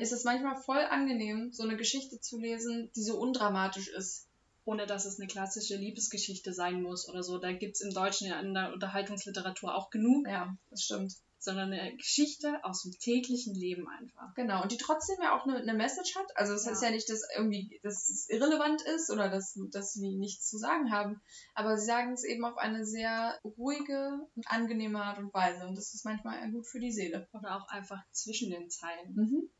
[0.00, 4.26] ist es manchmal voll angenehm, so eine Geschichte zu lesen, die so undramatisch ist.
[4.64, 7.38] Ohne dass es eine klassische Liebesgeschichte sein muss oder so.
[7.38, 11.14] Da gibt es im Deutschen ja in der Unterhaltungsliteratur auch genug, Ja, das stimmt.
[11.42, 14.34] Sondern eine Geschichte aus dem täglichen Leben einfach.
[14.34, 14.62] Genau.
[14.62, 16.36] Und die trotzdem ja auch eine, eine Message hat.
[16.36, 16.72] Also das Ja.
[16.72, 20.58] heißt ja nicht, dass irgendwie dass es irrelevant ist oder dass, dass sie nichts zu
[20.58, 21.20] sagen haben.
[21.54, 25.66] Aber sie sagen es eben auf eine sehr ruhige und angenehme Art und Weise.
[25.66, 27.26] Und das ist manchmal gut für die Seele.
[27.32, 29.14] Oder auch einfach zwischen den Zeilen.
[29.14, 29.50] Mhm.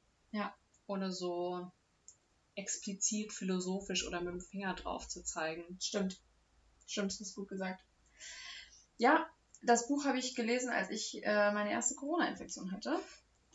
[0.86, 1.70] Ohne so
[2.56, 5.78] explizit philosophisch oder mit dem Finger drauf zu zeigen.
[5.80, 6.20] Stimmt.
[6.86, 7.82] Stimmt, das ist gut gesagt.
[8.98, 9.30] Ja,
[9.62, 12.99] das Buch habe ich gelesen, als ich äh, meine erste Corona-Infektion hatte.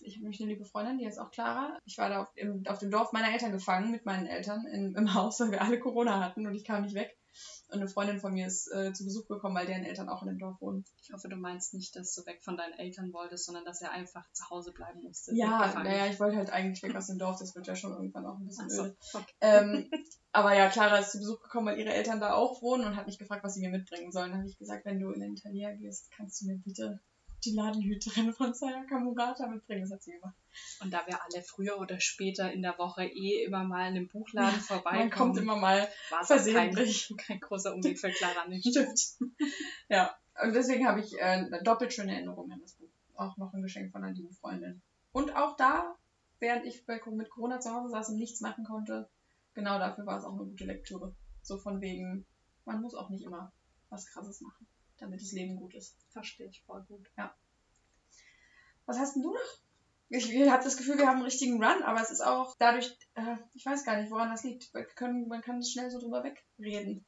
[0.02, 1.80] Ich habe nämlich eine liebe Freundin, die heißt auch Clara.
[1.86, 4.94] Ich war da auf, im, auf dem Dorf meiner Eltern gefangen mit meinen Eltern in,
[4.94, 7.18] im Haus, weil wir alle Corona hatten und ich kam nicht weg.
[7.68, 10.28] Und eine Freundin von mir ist äh, zu Besuch gekommen, weil deren Eltern auch in
[10.28, 10.86] dem Dorf wohnen.
[11.02, 13.92] Ich hoffe, du meinst nicht, dass du weg von deinen Eltern wolltest, sondern dass er
[13.92, 15.34] einfach zu Hause bleiben musste.
[15.36, 18.26] Ja, naja, ich wollte halt eigentlich weg aus dem Dorf, das wird ja schon irgendwann
[18.26, 18.98] auch ein bisschen so, öde.
[19.14, 19.34] okay.
[19.42, 19.90] Ähm,
[20.32, 23.08] aber ja, Clara ist zu Besuch gekommen, weil ihre Eltern da auch wohnen und hat
[23.08, 24.32] mich gefragt, was sie mir mitbringen sollen.
[24.32, 27.02] Dann habe ich gesagt, wenn du in den Talier gehst, kannst du mir bitte
[27.46, 29.82] die Ladenhüterin von Sayaka Murata mitbringen.
[29.84, 30.36] Das hat sie gemacht.
[30.82, 34.08] Und da wir alle früher oder später in der Woche eh immer mal in dem
[34.08, 37.14] Buchladen Man vorbeikommen, kommt immer mal war es auch kein, versehentlich.
[37.18, 38.68] kein großer Umweg für Clara nicht.
[38.68, 39.02] Stimmt.
[39.88, 42.90] Ja, und deswegen habe ich äh, eine doppelt schöne Erinnerung an das Buch.
[43.16, 44.82] Auch noch ein Geschenk von einer lieben Freundin.
[45.12, 45.96] Und auch da,
[46.40, 49.08] während ich mit Corona zu Hause saß und nichts machen konnte,
[49.54, 51.16] genau dafür war es auch eine gute Lektüre.
[51.42, 52.26] So von wegen,
[52.66, 53.54] man muss auch nicht immer
[53.90, 54.68] was Krasses machen,
[55.00, 55.96] damit das Leben gut ist.
[56.10, 57.10] Verstehe ich voll gut.
[58.86, 59.60] Was hast denn du noch?
[60.10, 62.96] Ich, ich habe das Gefühl, wir haben einen richtigen Run, aber es ist auch dadurch,
[63.16, 64.74] äh, ich weiß gar nicht, woran das liegt.
[64.74, 67.04] Wir können, man kann schnell so drüber wegreden.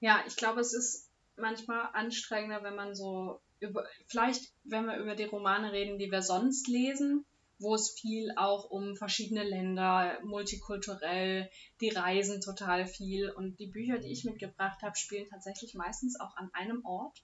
[0.00, 5.14] Ja, ich glaube, es ist manchmal anstrengender, wenn man so über, vielleicht, wenn wir über
[5.14, 7.24] die Romane reden, die wir sonst lesen,
[7.62, 11.48] wo es viel auch um verschiedene Länder, multikulturell,
[11.80, 16.36] die reisen total viel und die Bücher, die ich mitgebracht habe, spielen tatsächlich meistens auch
[16.36, 17.18] an einem Ort,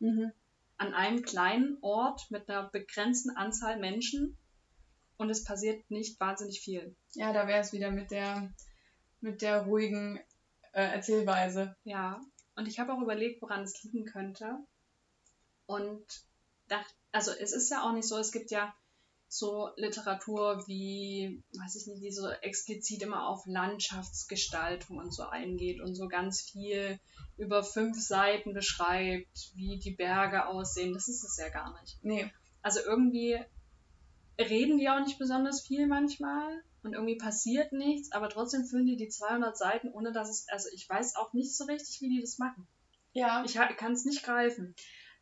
[0.78, 4.36] an einem kleinen Ort mit einer begrenzten Anzahl Menschen
[5.16, 6.94] und es passiert nicht wahnsinnig viel.
[7.12, 8.52] Ja, da wäre es wieder mit der,
[9.20, 10.20] mit der ruhigen
[10.72, 11.76] äh, Erzählweise.
[11.84, 12.20] Ja,
[12.54, 14.58] und ich habe auch überlegt, woran es liegen könnte.
[15.66, 16.04] Und
[16.68, 18.74] dachte, also es ist ja auch nicht so, es gibt ja
[19.28, 25.80] so Literatur wie, weiß ich nicht, die so explizit immer auf Landschaftsgestaltung und so eingeht
[25.80, 26.98] und so ganz viel
[27.36, 30.94] über fünf Seiten beschreibt, wie die Berge aussehen.
[30.94, 31.98] Das ist es ja gar nicht.
[32.02, 32.30] Nee,
[32.62, 33.38] Also irgendwie
[34.38, 38.96] reden die auch nicht besonders viel manchmal und irgendwie passiert nichts, aber trotzdem füllen die
[38.96, 42.20] die 200 Seiten, ohne dass es, also ich weiß auch nicht so richtig, wie die
[42.20, 42.66] das machen.
[43.12, 44.74] ja, Ich kann es nicht greifen.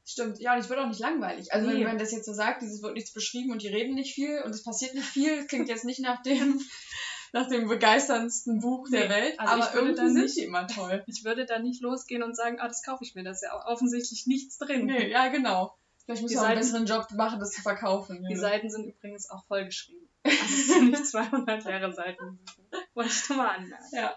[0.06, 0.38] Stimmt.
[0.40, 1.52] Ja, und es wird auch nicht langweilig.
[1.52, 1.84] Also wenn Nee.
[1.84, 4.50] man das jetzt so sagt, dieses wird nichts beschrieben und die reden nicht viel und
[4.50, 6.60] es passiert nicht viel, klingt jetzt nicht nach dem,
[7.32, 10.42] nach dem begeisterndsten Buch der Nee, Welt, also aber ich würde irgendwie sind nicht- die
[10.44, 11.04] immer toll.
[11.06, 13.66] Ich würde da nicht losgehen und sagen, ah, das kaufe ich mir, da ist ja
[13.66, 14.86] offensichtlich nichts drin.
[14.86, 15.76] Nee, ja, genau.
[16.04, 18.24] Vielleicht muss ich auch einen besseren Job machen, das zu verkaufen.
[18.28, 18.38] Die Ja.
[18.40, 20.08] Seiten sind übrigens auch vollgeschrieben.
[20.24, 22.38] Also es sind nicht 200 leere Seiten.
[22.94, 23.84] Wollte ich schon mal anmerken.
[23.92, 24.16] Ja,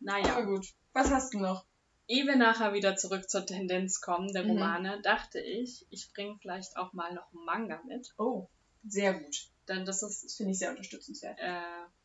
[0.00, 0.36] Naja.
[0.36, 0.66] aber gut.
[0.92, 1.64] Was hast du noch?
[2.08, 4.50] Ehe wir nachher wieder zurück zur Tendenz kommen, der Mhm.
[4.52, 8.12] Romane, dachte ich, ich bringe vielleicht auch mal noch einen Manga mit.
[8.18, 8.48] Oh,
[8.86, 9.50] sehr gut.
[9.68, 11.38] Denn das Das ist finde ich sehr unterstützenswert.
[11.38, 11.60] äh,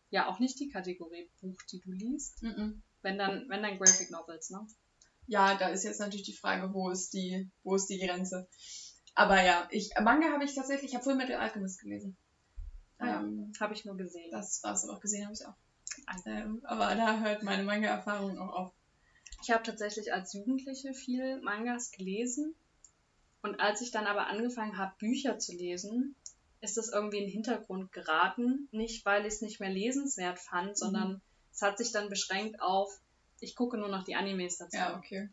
[0.10, 2.44] ja auch nicht die Kategorie Buch, die du liest.
[2.44, 2.84] Mhm.
[3.02, 4.68] Wenn dann, wenn dann Graphic Novels, ne?
[5.28, 8.48] Ja, da ist jetzt natürlich die Frage, wo ist die, wo ist die Grenze?
[9.16, 12.18] Aber ja, ich Manga habe ich tatsächlich, ich habe Full Metal Alchemist gelesen.
[12.98, 13.22] Ah.
[13.22, 14.30] Ähm, Habe ich nur gesehen.
[14.32, 15.56] das war es aber auch gesehen, habe ich auch.
[16.08, 16.16] Ah.
[16.26, 18.74] Ähm, aber da hört meine Manga-Erfahrung auch auf.
[19.44, 22.56] Ich habe tatsächlich als Jugendliche viel Mangas gelesen.
[23.42, 26.16] Und als ich dann aber angefangen habe, Bücher zu lesen,
[26.62, 28.70] ist das irgendwie in den Hintergrund geraten.
[28.72, 32.90] Nicht, weil ich es nicht mehr lesenswert fand, sondern es hat sich dann beschränkt auf,
[33.42, 34.78] ich gucke nur noch die Animes dazu.
[34.78, 35.30] Ja, okay.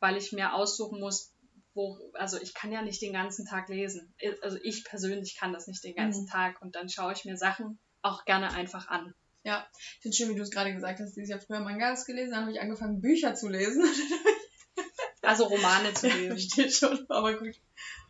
[0.00, 1.32] Weil ich mir aussuchen muss,
[1.74, 4.12] wo, also ich kann ja nicht den ganzen Tag lesen.
[4.42, 6.28] Also ich persönlich kann das nicht den ganzen Mhm.
[6.28, 6.60] Tag.
[6.60, 9.14] Und dann schaue ich mir Sachen auch gerne einfach an.
[9.44, 11.16] Ja, ich finde schön, wie du es gerade gesagt hast.
[11.18, 13.84] Ich habe früher Mangas gelesen, dann habe ich angefangen, Bücher zu lesen.
[15.22, 16.30] Also Romane zu Ja, lesen.
[16.32, 17.54] Versteht schon, aber gut.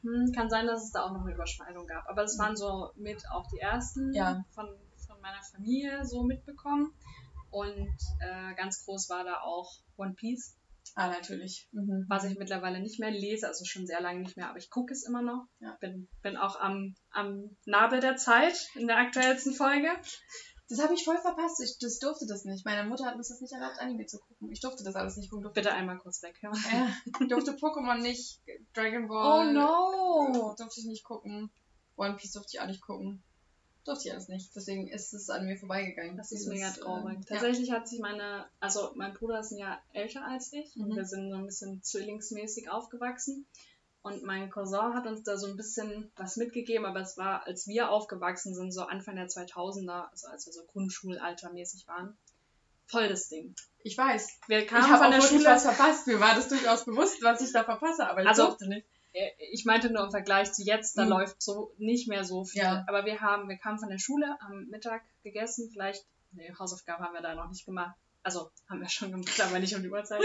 [0.02, 2.08] Hm, kann sein, dass es da auch noch eine Überschneidung gab.
[2.08, 4.44] Aber es waren so mit auch die ersten Ja.
[4.52, 4.66] von,
[5.06, 6.92] von meiner Familie so mitbekommen.
[7.50, 10.56] Und äh, ganz groß war da auch One Piece,
[10.96, 11.68] Ah, natürlich.
[11.72, 12.04] Mhm.
[12.08, 14.92] was ich mittlerweile nicht mehr lese, also schon sehr lange nicht mehr, aber ich gucke
[14.92, 15.46] es immer noch.
[15.60, 15.76] Ja.
[15.80, 19.88] Bin, bin auch am, am Nabel der Zeit in der aktuellsten Folge.
[20.68, 21.60] Das habe ich voll verpasst.
[21.62, 22.64] Ich das durfte das nicht.
[22.64, 24.50] Meine Mutter hat mir das nicht erlaubt, Anime zu gucken.
[24.50, 25.42] Ich durfte das alles nicht gucken.
[25.42, 26.36] Durfte, Bitte einmal kurz weg.
[26.42, 26.52] Ja.
[27.20, 28.40] Ja, durfte Pokémon nicht,
[28.72, 29.48] Dragon Ball.
[29.48, 30.54] Oh no!
[30.56, 31.50] Durfte ich nicht gucken.
[31.96, 33.22] One Piece durfte ich auch nicht gucken.
[33.84, 34.56] Durfte ich alles nicht.
[34.56, 36.16] Deswegen ist es an mir vorbeigegangen.
[36.16, 37.18] Das ist mega traurig.
[37.18, 40.88] äh, Tatsächlich hat sich meine, also mein Bruder ist ein Jahr älter als ich und
[40.88, 40.96] Mhm.
[40.96, 43.46] wir sind so ein bisschen zwillingsmäßig aufgewachsen.
[44.04, 47.66] Und mein Cousin hat uns da so ein bisschen was mitgegeben, aber es war, als
[47.66, 52.14] wir aufgewachsen sind, so Anfang der 2000er, also als wir so Grundschulaltermäßig waren,
[52.86, 53.54] voll das Ding.
[53.82, 54.40] Ich weiß.
[54.46, 56.06] Wir Ich kamen habe von der Schule, was verpasst.
[56.06, 58.86] Mir war das durchaus bewusst, was ich da verpasse, aber ich Also, durfte nicht.
[59.14, 61.08] Äh, ich meinte nur im Vergleich zu jetzt, da Mhm.
[61.10, 62.60] läuft so nicht mehr so viel.
[62.62, 62.84] Ja.
[62.86, 67.14] Aber wir haben, wir kamen von der Schule, am Mittag gegessen, vielleicht, nee, Hausaufgaben haben
[67.14, 67.96] wir da noch nicht gemacht.
[68.24, 70.20] Also haben wir schon gemacht, aber nicht um die Uhrzeit.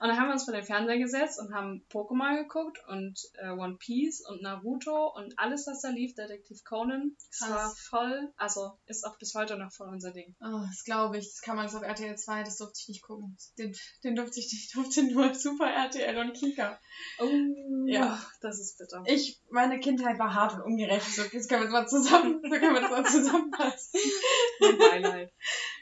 [0.00, 3.50] Und dann haben wir uns vor den Fernseher gesetzt und haben Pokémon geguckt und äh,
[3.50, 7.14] One Piece und Naruto und alles, was da lief, Detektiv Conan.
[7.38, 7.50] Krass.
[7.50, 10.34] war voll, also ist auch bis heute noch voll unser Ding.
[10.40, 11.26] Oh, das glaube ich.
[11.26, 13.36] Das kann man so auf RTL 2, das durfte ich nicht gucken.
[13.58, 14.64] Den, den durfte ich nicht.
[14.64, 16.80] Ich durfte nur Super RTL und Kika.
[17.20, 17.28] Oh,
[17.86, 18.20] Ja.
[18.40, 19.04] das ist bitter.
[19.06, 21.14] Ich, meine Kindheit war hart und ungerecht.
[21.14, 24.00] So, jetzt können wir das mal zusammen, so können wir das mal zusammenfassen.
[24.60, 25.32] Mein Beileid.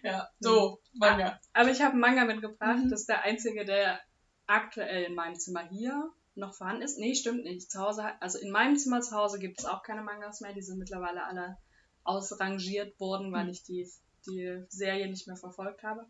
[0.03, 1.39] Ja, so, Manga.
[1.53, 2.85] Aber ich habe einen Manga mitgebracht.
[2.85, 2.91] Mhm.
[2.91, 4.01] Das ist der einzige, der
[4.47, 6.99] aktuell in meinem Zimmer hier noch vorhanden ist.
[6.99, 7.71] Nee, stimmt nicht.
[7.71, 10.53] Zu Hause, also in meinem Zimmer zu Hause gibt es auch keine Mangas mehr.
[10.53, 11.57] Die sind mittlerweile alle
[12.05, 13.51] ausrangiert worden, weil Mhm.
[13.51, 13.89] ich die,
[14.27, 16.07] die Serie nicht mehr verfolgt habe.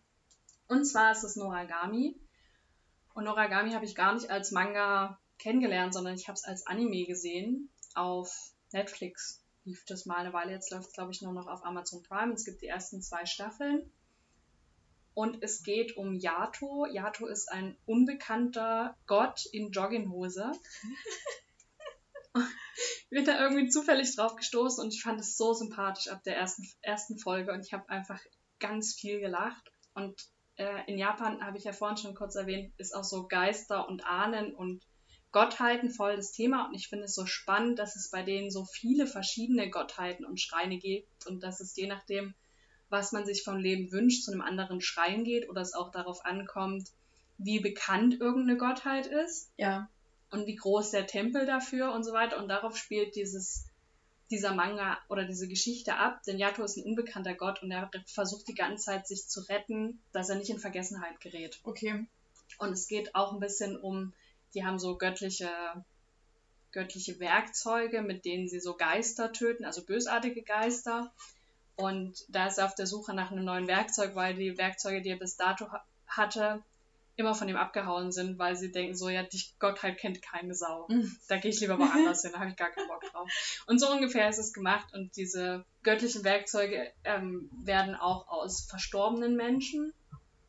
[0.68, 2.18] Und zwar ist es Noragami.
[3.14, 7.04] Und Noragami habe ich gar nicht als Manga kennengelernt, sondern ich habe es als Anime
[7.04, 8.32] gesehen auf
[8.72, 9.41] Netflix.
[9.64, 12.32] Lief das mal eine Weile, jetzt läuft es, glaube ich, nur noch auf Amazon Prime.
[12.32, 13.90] Es gibt die ersten zwei Staffeln.
[15.14, 16.86] Und es geht um Yato.
[16.86, 20.52] Yato ist ein unbekannter Gott in Jogginghose.
[22.34, 26.36] ich bin da irgendwie zufällig drauf gestoßen und ich fand es so sympathisch ab der
[26.36, 28.20] ersten, ersten Folge und ich habe einfach
[28.58, 29.70] ganz viel gelacht.
[29.94, 30.18] Und
[30.56, 34.06] äh, in Japan, habe ich ja vorhin schon kurz erwähnt, ist auch so Geister und
[34.06, 34.82] Ahnen und
[35.32, 38.64] Gottheiten voll das Thema und ich finde es so spannend, dass es bei denen so
[38.64, 42.34] viele verschiedene Gottheiten und Schreine gibt und dass es je nachdem,
[42.90, 46.24] was man sich vom Leben wünscht, zu einem anderen Schrein geht oder es auch darauf
[46.26, 46.90] ankommt,
[47.38, 49.88] wie bekannt irgendeine Gottheit ist Ja.
[50.30, 52.36] und wie groß der Tempel dafür und so weiter.
[52.36, 53.64] Und darauf spielt dieses,
[54.30, 56.22] dieser Manga oder diese Geschichte ab.
[56.26, 60.00] Denn Yato ist ein unbekannter Gott und er versucht die ganze Zeit, sich zu retten,
[60.12, 61.58] dass er nicht in Vergessenheit gerät.
[61.64, 62.04] Okay.
[62.58, 64.12] Und es geht auch ein bisschen um,
[64.54, 65.48] die haben so göttliche,
[66.72, 71.12] göttliche Werkzeuge, mit denen sie so Geister töten, also bösartige Geister.
[71.76, 75.10] Und da ist er auf der Suche nach einem neuen Werkzeug, weil die Werkzeuge, die
[75.10, 76.62] er bis dato ha hatte,
[77.16, 80.86] immer von ihm abgehauen sind, weil sie denken, so, ja, die Gottheit kennt keine Sau.
[80.88, 81.16] Mhm.
[81.28, 83.30] Da gehe ich lieber woanders hin, da habe ich gar keinen Bock drauf.
[83.66, 84.92] Und so ungefähr ist es gemacht.
[84.94, 89.92] Und diese göttlichen Werkzeuge ähm, werden auch aus verstorbenen Menschen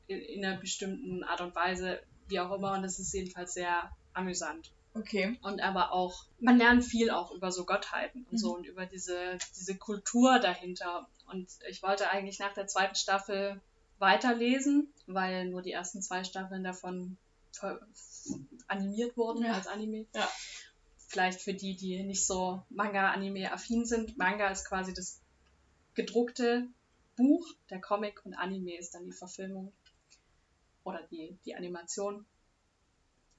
[0.08, 2.74] in, in einer bestimmten Art und Weise, wie auch immer.
[2.74, 4.72] Und es ist jedenfalls sehr amüsant.
[4.96, 5.38] Okay.
[5.42, 8.56] Und aber auch, man lernt viel auch über so Gottheiten und so Mhm.
[8.60, 11.08] und über diese, diese Kultur dahinter.
[11.26, 13.60] Und ich wollte eigentlich nach der zweiten Staffel
[13.98, 17.18] weiterlesen, weil nur die ersten zwei Staffeln davon
[18.68, 19.54] animiert wurden Ja.
[19.54, 20.06] als Anime.
[20.14, 20.28] Ja.
[21.08, 24.18] Vielleicht für die, die nicht so Manga-Anime-affin sind.
[24.18, 25.22] Manga ist quasi das
[25.94, 26.68] gedruckte
[27.16, 29.72] Buch, der Comic und Anime ist dann die Verfilmung
[30.84, 32.26] oder die, die Animation.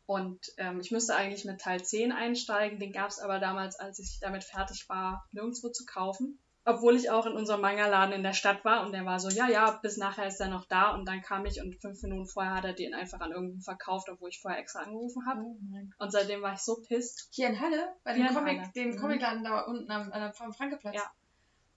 [0.07, 3.99] Und ähm, ich müsste eigentlich mit Teil 10 einsteigen, den gab es aber damals, als
[3.99, 6.39] ich damit fertig war, nirgendwo zu kaufen.
[6.67, 9.49] Obwohl ich auch in unserem Manga-Laden in der Stadt war und der war so, ja,
[9.49, 12.55] ja, bis nachher ist er noch da und dann kam ich und fünf Minuten vorher
[12.55, 15.43] hat er den einfach an irgendwen verkauft, obwohl ich vorher extra angerufen habe.
[15.43, 15.59] Oh.
[15.99, 17.29] Und seitdem war ich so pisst.
[17.33, 18.73] Hier in Halle, bei dem Comic, Halle.
[18.75, 18.97] dem Mhm.
[18.97, 20.95] Comicladen da unten am, äh, am Frankeplatz.
[20.95, 21.03] Ja.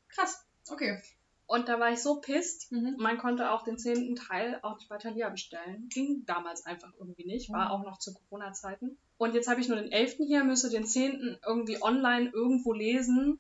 [0.08, 0.46] Krass.
[0.70, 1.02] Okay.
[1.48, 2.72] Und da war ich so pisst.
[2.72, 2.96] Mhm.
[3.00, 5.88] Man konnte auch den zehnten Teil auch nicht bei Thalia bestellen.
[5.90, 7.50] Ging damals einfach irgendwie nicht.
[7.52, 7.72] War Mhm.
[7.72, 8.98] auch noch zu Corona-Zeiten.
[9.18, 10.18] Und jetzt habe ich nur den 11.
[10.28, 11.40] hier, müsste den 10.
[11.48, 13.40] irgendwie online irgendwo lesen.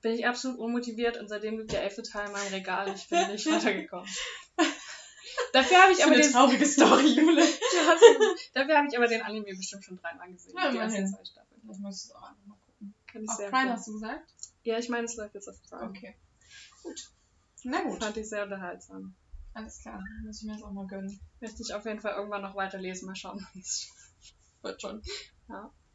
[0.00, 2.02] Bin ich absolut unmotiviert und seitdem liegt der 11.
[2.10, 2.94] Teil in meinem Regal.
[2.94, 4.08] Ich bin nicht weitergekommen.
[5.52, 7.42] Dafür habe ich So aber eine den, traurige Story, Jule.
[7.74, 7.96] Ja,
[8.54, 10.54] dafür habe ich aber den Anime bestimmt schon dreimal gesehen.
[10.56, 11.60] Ja, die ersten zwei Staffeln.
[11.66, 12.94] Das musst du auch einfach mal gucken.
[13.06, 14.32] Kann ich Auf sehr Prime hast du gesagt?
[14.62, 15.88] Ja, ich meine, es läuft jetzt auf Prime.
[15.90, 16.14] Okay.
[16.82, 17.10] Gut.
[17.64, 18.02] Na gut.
[18.02, 19.14] Fand ich sehr unterhaltsam.
[19.54, 20.02] Alles klar.
[20.24, 21.20] Muss ich mir das auch mal gönnen.
[21.40, 23.06] Möchte ich auf jeden Fall irgendwann noch weiterlesen.
[23.06, 23.44] Mal schauen,
[24.62, 25.02] Wird schon.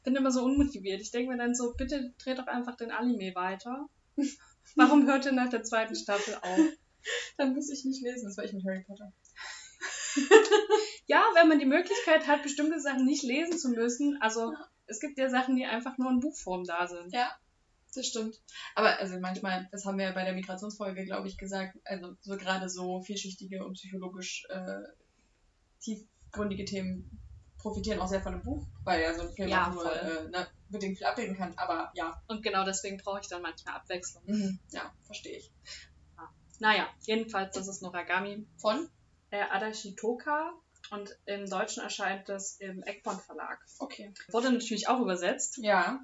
[0.04, 1.02] bin immer so unmotiviert.
[1.02, 3.88] Ich denke mir dann so, bitte dreht doch einfach den Anime weiter.
[4.76, 6.60] Warum hört ihr nach der zweiten Staffel auf?
[7.38, 8.26] Dann muss ich nicht lesen.
[8.26, 9.14] Das war ich mit Harry Potter.
[11.08, 14.18] Ja, wenn man die Möglichkeit hat, bestimmte Sachen nicht lesen zu müssen.
[14.22, 14.68] Also Ja.
[14.88, 17.14] es gibt ja Sachen, die einfach nur in Buchform da sind.
[17.14, 17.32] Ja,
[17.98, 18.36] das stimmt.
[18.76, 22.38] Aber also manchmal, das haben wir ja bei der Migrationsfolge, glaube ich, gesagt, also so
[22.38, 24.82] gerade so vielschichtige und psychologisch äh,
[25.82, 27.22] tiefgründige Themen
[27.58, 30.30] profitieren auch sehr von einem Buch, weil ja so ein Film Ja, auch nur äh,
[30.30, 31.54] ne, bedingt viel abbilden kann.
[31.58, 34.24] Aber ja, Und genau deswegen brauche ich dann manchmal Abwechslung.
[34.26, 34.60] mhm.
[34.72, 35.52] ja, verstehe ich.
[36.60, 38.48] Naja, jedenfalls, das ist Noragami.
[38.58, 38.90] Von?
[39.30, 40.54] Äh, Adachi Toka.
[40.92, 43.60] Und im Deutschen erscheint das im Egmont Verlag.
[43.80, 44.14] Okay.
[44.30, 45.58] Wurde natürlich auch übersetzt.
[45.58, 46.00] Ja.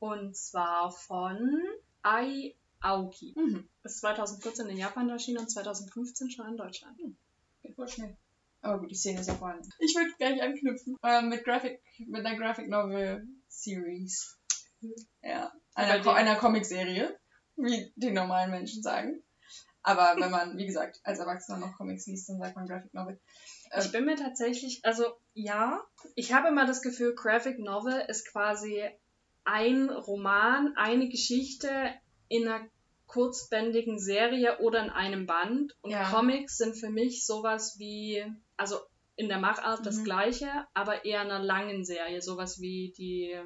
[0.00, 1.62] Und zwar von
[2.02, 3.34] Ai Aoki.
[3.36, 3.68] Mhm.
[3.84, 6.98] Ist 2014 in Japan erschienen und 2015 schon in Deutschland.
[7.62, 8.16] Geht voll schnell.
[8.62, 9.68] Aber gut, die Szene ist ja vorhanden.
[9.78, 10.96] Ich würde gleich anknüpfen.
[11.02, 14.38] Äh, mit Graphic, mit einer Graphic Novel Series.
[15.22, 15.52] Ja.
[15.74, 17.18] Einer, Co einer Comicserie,
[17.56, 19.22] wie die normalen Menschen sagen.
[19.82, 23.18] Aber wenn man, wie gesagt, als Erwachsener noch Comics liest, dann sagt man Graphic Novel.
[23.72, 25.82] Ähm, Ich bin mir tatsächlich, also ja,
[26.14, 28.90] ich habe immer das Gefühl, Graphic Novel ist quasi
[29.44, 31.68] ein Roman, eine Geschichte
[32.28, 32.66] in einer
[33.06, 35.76] kurzbändigen Serie oder in einem Band.
[35.82, 36.08] Und Ja.
[36.10, 38.24] Comics sind für mich sowas wie,
[38.56, 38.78] also
[39.16, 40.04] in der Machart das Mhm.
[40.04, 43.36] gleiche, aber eher in einer langen Serie, sowas wie die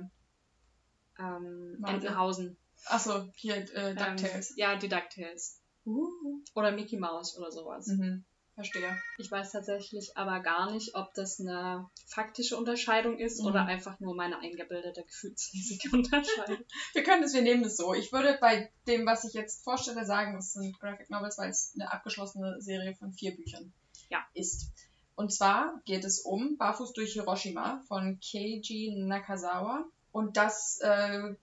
[1.19, 1.83] ähm.
[1.87, 2.57] Entenhausen.
[2.87, 4.51] Achso, hier äh, DuckTales.
[4.51, 5.63] Ähm, ja, die DuckTales.
[5.87, 6.09] Uh.
[6.55, 7.87] Oder Mickey Mouse oder sowas.
[7.87, 8.25] Mhm.
[8.55, 8.97] Verstehe.
[9.19, 13.47] Ich weiß tatsächlich aber gar nicht, ob das eine faktische Unterscheidung ist Mhm.
[13.47, 16.65] oder einfach nur meine eingebildete gefühlsmäßige Unterscheidung.
[16.93, 17.95] Wir können es, wir nehmen es so.
[17.95, 21.73] Ich würde bei dem, was ich jetzt vorstelle, sagen, es sind Graphic Novels, weil es
[21.75, 23.73] eine abgeschlossene Serie von vier Büchern
[24.09, 24.25] Ja.
[24.35, 24.71] ist.
[25.17, 29.85] Und zwar geht es um Barfuß durch Hiroshima von Keiji Nakazawa.
[30.13, 31.35] Und das äh,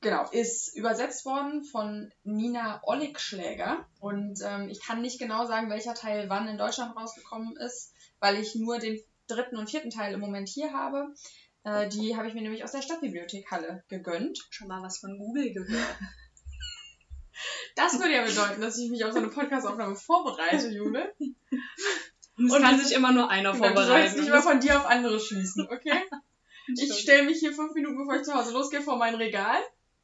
[0.00, 3.86] genau ist übersetzt worden von Nina Olligschläger.
[4.00, 8.36] Und ähm, ich kann nicht genau sagen, welcher Teil wann in Deutschland rausgekommen ist, weil
[8.36, 11.14] ich nur den dritten und vierten Teil im Moment hier habe.
[11.64, 14.46] Äh, die habe ich mir nämlich aus der Stadtbibliothek Halle gegönnt.
[14.50, 15.98] Schon mal was von Google gehört.
[17.74, 21.14] Das würde ja bedeuten, dass ich mich auf so eine Podcast-Aufnahme vorbereite, Jule.
[22.36, 24.18] Und es Und kann sich immer nur einer Du sollst vorbereiten.
[24.18, 26.02] nicht immer von dir auf andere schließen, okay?
[26.76, 29.56] Ich stelle mich hier fünf Minuten, bevor ich zu Hause losgehe, vor mein Regal,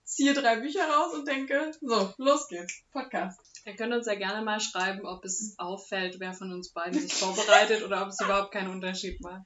[0.06, 2.82] ziehe drei Bücher raus und denke, so, los geht's.
[2.92, 3.38] Podcast.
[3.66, 7.12] Ihr könnt uns ja gerne mal schreiben, ob es auffällt, wer von uns beiden sich
[7.14, 9.42] vorbereitet oder ob es überhaupt keinen Unterschied macht.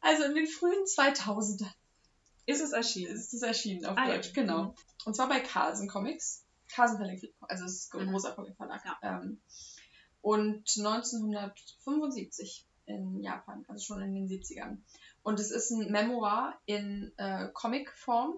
[0.00, 1.68] Also in den frühen 2000ern
[2.46, 3.14] Ist es erschienen?
[3.14, 4.14] ist es erschienen auf Ah, ja.
[4.14, 4.74] Deutsch, genau.
[5.04, 6.44] Und zwar bei Carlsen Comics.
[6.72, 8.10] Carlsen Verlag, also es ist ein Mhm.
[8.12, 8.82] großer Comic Verlag.
[8.84, 8.98] Ja.
[9.02, 9.40] Ähm,
[10.22, 14.78] und 1975 in Japan, also schon in den 70ern.
[15.22, 18.34] Und es ist ein Memoir in äh, Comicform,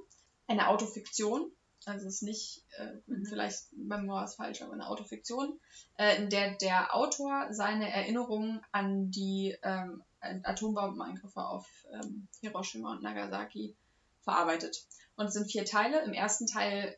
[0.46, 1.50] eine Autofiktion.
[1.84, 3.26] Also es ist nicht, äh, Mhm.
[3.26, 5.60] vielleicht Memoir ist falsch, aber eine Autofiktion,
[5.98, 13.02] äh, in der der Autor seine Erinnerungen an die ähm, Atombombenangriffe auf ähm, Hiroshima und
[13.02, 13.76] Nagasaki
[14.22, 14.84] verarbeitet.
[15.14, 16.02] Und es sind vier Teile.
[16.02, 16.96] Im ersten Teil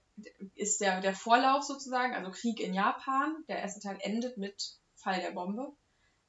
[0.55, 3.45] ist der, der Vorlauf sozusagen, also Krieg in Japan.
[3.49, 5.73] Der erste Teil endet mit Fall der Bombe.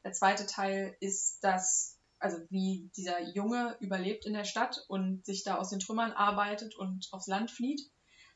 [0.03, 5.43] Der zweite Teil ist das, also wie dieser Junge überlebt in der Stadt und sich
[5.43, 7.81] da aus den Trümmern arbeitet und aufs Land flieht.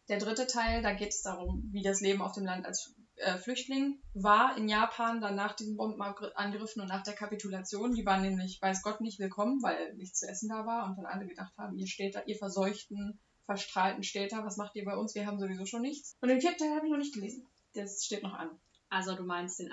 [0.09, 3.37] Der dritte Teil, da geht es darum, wie das Leben auf dem Land als äh,
[3.37, 7.93] Flüchtling war in Japan, dann nach diesen Bombenangriffen und nach der Kapitulation.
[7.93, 11.05] Die waren nämlich, weiß Gott, nicht willkommen, weil nichts zu essen da war und dann
[11.05, 15.15] alle gedacht haben, ihr da, ihr verseuchten, verstrahlten Städter, was macht ihr bei uns?
[15.15, 16.17] Wir haben sowieso schon nichts.
[16.21, 17.47] Und den vierten Teil habe ich noch nicht gelesen.
[17.73, 18.49] Das steht noch an.
[18.89, 19.71] Also du meinst den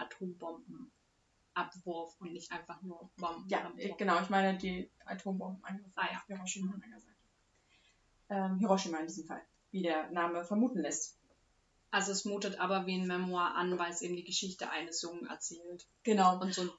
[1.55, 3.49] Atombombenabwurf und nicht einfach nur Bomben.
[3.49, 3.97] Ja, Abwurf.
[3.97, 6.23] genau, ich meine die Atombombenangriffe Ah, ja.
[6.27, 7.17] Hiroshima und Nagasaki.
[8.29, 11.19] Ähm, Hiroshima in diesem Fall, wie der Name vermuten lässt.
[11.91, 15.27] Also es mutet aber wie ein Memoir an, weil es eben die Geschichte eines Jungen
[15.27, 15.89] erzählt.
[16.05, 16.41] Genau.
[16.41, 16.71] Und so ein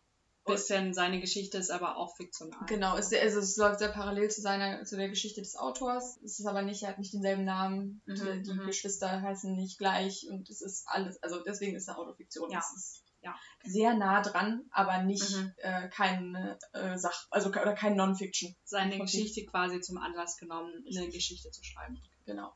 [0.46, 2.66] bisschen seine Geschichte ist aber auch fiktional.
[2.68, 6.18] Genau, es, also es läuft sehr parallel zu seiner, zu der Geschichte des Autors.
[6.24, 8.02] Es ist aber nicht, er hat nicht denselben Namen.
[8.06, 8.66] Mhm, die die mhm.
[8.66, 12.50] Geschwister heißen nicht gleich und es ist alles, also deswegen ist es Autofiktion.
[12.50, 12.60] Ja.
[12.60, 13.36] Es ist Ja.
[13.64, 15.54] sehr nah dran, aber nicht Mhm.
[15.58, 18.56] äh, keine äh, Sach, also oder kein Non-Fiction.
[18.64, 18.98] Seine.
[18.98, 22.02] Geschichte quasi zum Anlass genommen, eine Geschichte zu schreiben.
[22.26, 22.52] Genau.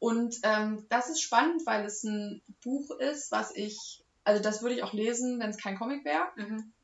[0.00, 4.74] Und ähm, das ist spannend, weil es ein Buch ist, was ich, also das würde
[4.74, 6.26] ich auch lesen, wenn es kein Comic wäre,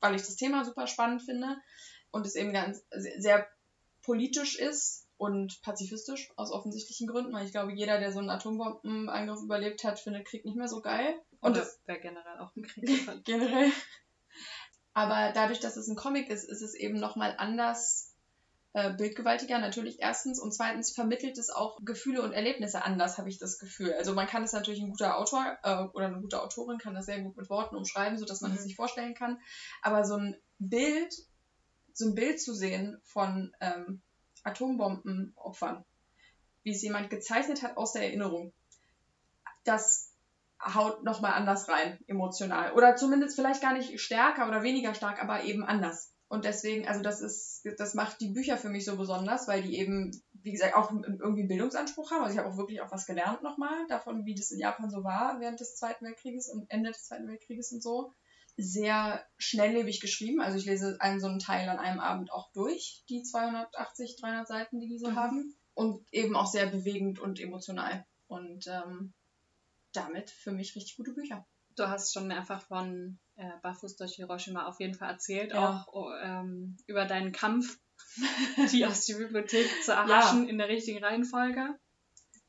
[0.00, 1.56] weil ich das Thema super spannend finde
[2.12, 3.46] und es eben ganz sehr
[4.02, 9.42] politisch ist und pazifistisch aus offensichtlichen Gründen, weil ich glaube, jeder, der so einen Atombombenangriff
[9.42, 11.14] überlebt hat, findet Krieg nicht mehr so geil.
[11.40, 12.86] Und Und das wäre generell auch ein Krieg.
[13.24, 13.70] generell.
[14.92, 18.14] Aber dadurch, dass es ein Comic ist, ist es eben nochmal anders
[18.72, 20.40] äh, bildgewaltiger, natürlich erstens.
[20.40, 23.92] Und zweitens vermittelt es auch Gefühle und Erlebnisse anders, habe ich das Gefühl.
[23.94, 27.06] Also man kann es natürlich, ein guter Autor äh, oder eine gute Autorin kann das
[27.06, 28.56] sehr gut mit Worten umschreiben, sodass man Mhm.
[28.58, 29.38] es sich vorstellen kann.
[29.82, 31.14] Aber so ein Bild,
[31.92, 34.00] so ein Bild zu sehen von ähm,
[34.42, 35.84] Atombombenopfern,
[36.62, 38.52] wie es jemand gezeichnet hat aus der Erinnerung,
[39.64, 40.09] das
[40.62, 42.72] haut nochmal anders rein, emotional.
[42.72, 46.12] Oder zumindest vielleicht gar nicht stärker oder weniger stark, aber eben anders.
[46.28, 49.76] Und deswegen, also das ist, das macht die Bücher für mich so besonders, weil die
[49.76, 52.22] eben, wie gesagt, auch irgendwie einen Bildungsanspruch haben.
[52.22, 55.02] Also ich habe auch wirklich auch was gelernt nochmal davon, wie das in Japan so
[55.02, 58.12] war während des Zweiten Weltkrieges und Ende des Zweiten Weltkrieges und so.
[58.56, 60.40] Sehr schnelllebig geschrieben.
[60.40, 64.46] Also ich lese einen so einen Teil an einem Abend auch durch, die 280, 300
[64.46, 65.16] Seiten, die die so Mhm.
[65.16, 65.54] haben.
[65.74, 68.04] Und eben auch sehr bewegend und emotional.
[68.28, 69.14] Und ähm,
[69.92, 71.46] damit für mich richtig gute Bücher.
[71.76, 75.84] Du hast schon mehrfach von äh, Barfuß durch Hiroshima auf jeden Fall erzählt, Ja.
[75.86, 77.78] auch oh, ähm, über deinen Kampf,
[78.72, 81.78] die aus der Bibliothek zu erhaschen in der richtigen Reihenfolge.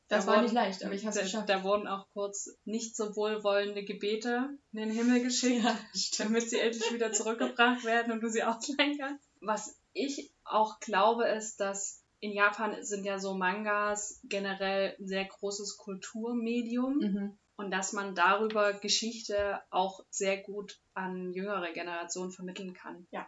[0.08, 1.48] Das Da war wurden- nicht leicht, aber ich habe es geschafft.
[1.48, 5.64] da wurden auch kurz nicht so wohlwollende Gebete in den Himmel geschickt,
[6.18, 9.24] damit sie endlich wieder zurückgebracht werden und du sie ausleihen kannst.
[9.40, 15.24] Was ich auch glaube, ist, dass in Japan sind ja so Mangas generell ein sehr
[15.24, 17.38] großes Kulturmedium Mhm.
[17.56, 23.08] und dass man darüber Geschichte auch sehr gut an jüngere Generationen vermitteln kann.
[23.10, 23.26] Ja.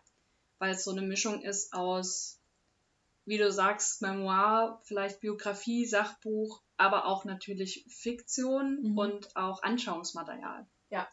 [0.59, 2.39] Weil es so eine Mischung ist aus,
[3.27, 8.99] wie du sagst, Memoir, vielleicht Biografie, Sachbuch, aber auch natürlich Fiktion Mhm.
[8.99, 10.67] und auch Anschauungsmaterial.
[10.91, 11.09] Ja.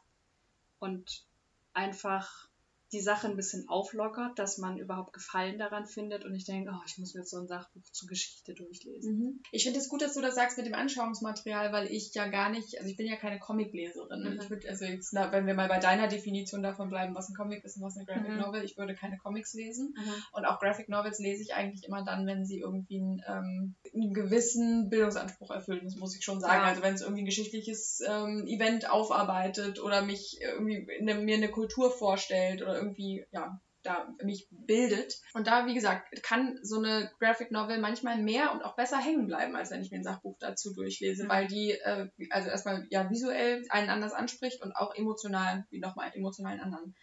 [0.77, 1.25] Und
[1.73, 2.47] einfach
[2.91, 6.81] die Sache ein bisschen auflockert, dass man überhaupt Gefallen daran findet und ich denke, oh,
[6.85, 9.17] ich muss mir jetzt so ein Sachbuch zur Geschichte durchlesen.
[9.17, 9.43] Mhm.
[9.51, 12.49] Ich finde es gut, dass du das sagst mit dem Anschauungsmaterial, weil ich ja gar
[12.49, 14.21] nicht, also ich bin ja keine Comicleserin.
[14.23, 14.39] Mhm.
[14.41, 17.35] Ich würde, also jetzt, na, wenn wir mal bei deiner Definition davon bleiben, was ein
[17.35, 18.39] Comic ist und was eine Graphic Mhm.
[18.39, 19.95] Novel, ich würde keine Comics lesen.
[20.33, 24.13] Und auch Graphic Novels lese ich eigentlich immer dann, wenn sie irgendwie einen, ähm, einen
[24.13, 26.61] gewissen Bildungsanspruch erfüllen, das muss ich schon sagen.
[26.61, 26.69] Ja.
[26.69, 31.49] Also wenn es irgendwie ein geschichtliches ähm, Event aufarbeitet oder mich irgendwie eine, mir eine
[31.49, 35.19] Kultur vorstellt oder irgendwie, ja, da mich bildet.
[35.33, 39.25] Und da, wie gesagt, kann so eine Graphic Novel manchmal mehr und auch besser hängen
[39.25, 41.29] bleiben, als wenn ich mir ein Sachbuch dazu durchlese, Mhm.
[41.29, 46.11] weil die, äh, also erstmal ja visuell einen anders anspricht und auch emotional, wie nochmal
[46.13, 46.95] emotionalen anderen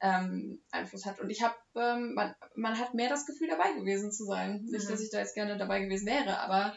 [0.00, 1.20] ähm, Einfluss hat.
[1.20, 4.64] Und ich habe, ähm, man, man hat mehr das Gefühl, dabei gewesen zu sein.
[4.64, 4.90] Nicht, Mhm.
[4.90, 6.76] dass ich da jetzt gerne dabei gewesen wäre, aber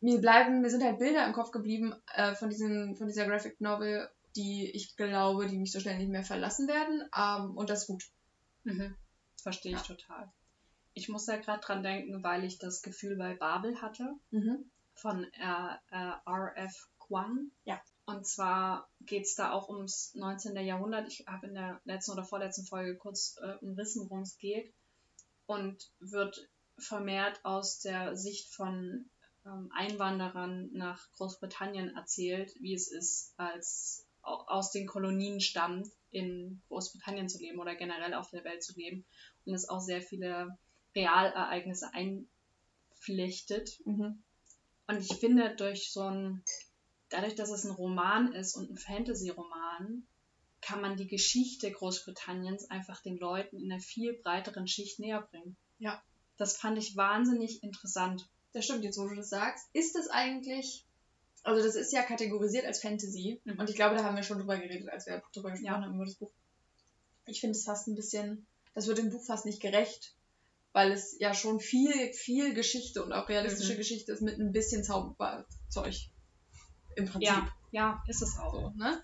[0.00, 3.60] mir bleiben, mir sind halt Bilder im Kopf geblieben äh, von, diesen, von dieser Graphic
[3.60, 7.02] Novel, die ich glaube, die mich so schnell nicht mehr verlassen werden.
[7.16, 8.04] Ähm, und das ist gut.
[8.64, 8.94] Mhm.
[9.42, 9.94] Verstehe ich Ja.
[9.94, 10.32] total.
[10.94, 14.70] Ich muss da gerade dran denken, weil ich das Gefühl bei Babel hatte Mhm.
[14.94, 16.88] von äh, äh, R.F.
[16.98, 17.50] Kuang.
[17.64, 17.80] Ja.
[18.04, 20.56] Und zwar geht es da auch ums 19.
[20.56, 21.08] Jahrhundert.
[21.08, 24.72] Ich habe in der letzten oder vorletzten Folge kurz äh, umrissen, worum es geht.
[25.46, 29.08] Und wird vermehrt aus der Sicht von
[29.46, 37.28] ähm, Einwanderern nach Großbritannien erzählt, wie es ist, als aus den Kolonien stammt, in Großbritannien
[37.28, 39.04] zu leben oder generell auf der Welt zu leben.
[39.44, 40.56] Und es auch sehr viele
[40.94, 43.80] Realereignisse einflechtet.
[43.84, 44.22] Mhm.
[44.86, 46.44] Und ich finde, durch so ein,
[47.08, 50.06] dadurch, dass es ein Roman ist und ein Fantasy-Roman,
[50.60, 55.56] kann man die Geschichte Großbritanniens einfach den Leuten in einer viel breiteren Schicht näher bringen.
[55.78, 56.02] Ja.
[56.36, 58.28] Das fand ich wahnsinnig interessant.
[58.52, 59.68] Das stimmt, jetzt wo du das sagst.
[59.72, 60.86] Ist es eigentlich,
[61.42, 63.58] also das ist ja kategorisiert als Fantasy Mhm.
[63.58, 65.80] und ich glaube, da haben wir schon drüber geredet, als wir drüber gesprochen Ja.
[65.82, 66.30] haben über das Buch.
[67.26, 70.14] Ich finde es fast ein bisschen, das wird dem Buch fast nicht gerecht,
[70.72, 73.78] weil es ja schon viel, viel Geschichte und auch realistische Mhm.
[73.78, 75.94] Geschichte ist mit ein bisschen Zauberzeug
[76.96, 77.28] im Prinzip.
[77.28, 78.52] Ja, ja, ist es auch.
[78.52, 79.02] So, ne?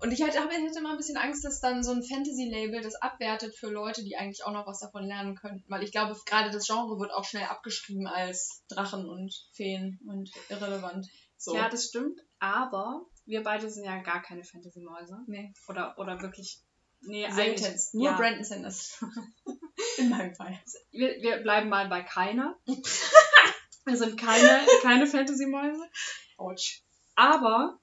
[0.00, 2.96] Und ich hatte, ich hatte immer ein bisschen Angst, dass dann so ein Fantasy-Label das
[2.96, 5.62] abwertet für Leute, die eigentlich auch noch was davon lernen könnten.
[5.68, 10.28] Weil ich glaube, gerade das Genre wird auch schnell abgeschrieben als Drachen und Feen und
[10.48, 11.06] irrelevant.
[11.42, 11.56] So.
[11.56, 12.20] Ja, das stimmt.
[12.38, 15.18] Aber wir beide sind ja gar keine Fantasy-Mäuse.
[15.26, 15.52] nee.
[15.68, 16.60] Oder, oder wirklich.
[17.00, 17.94] Nee, Seltenst.
[17.94, 18.16] Nur ja.
[18.16, 19.04] Brandon Sanders.
[19.98, 20.56] In meinem Fall.
[20.92, 22.56] Wir, wir bleiben mal bei keiner.
[23.84, 25.82] wir sind keine, keine Fantasy-Mäuse.
[26.36, 26.82] Autsch.
[27.16, 27.80] Aber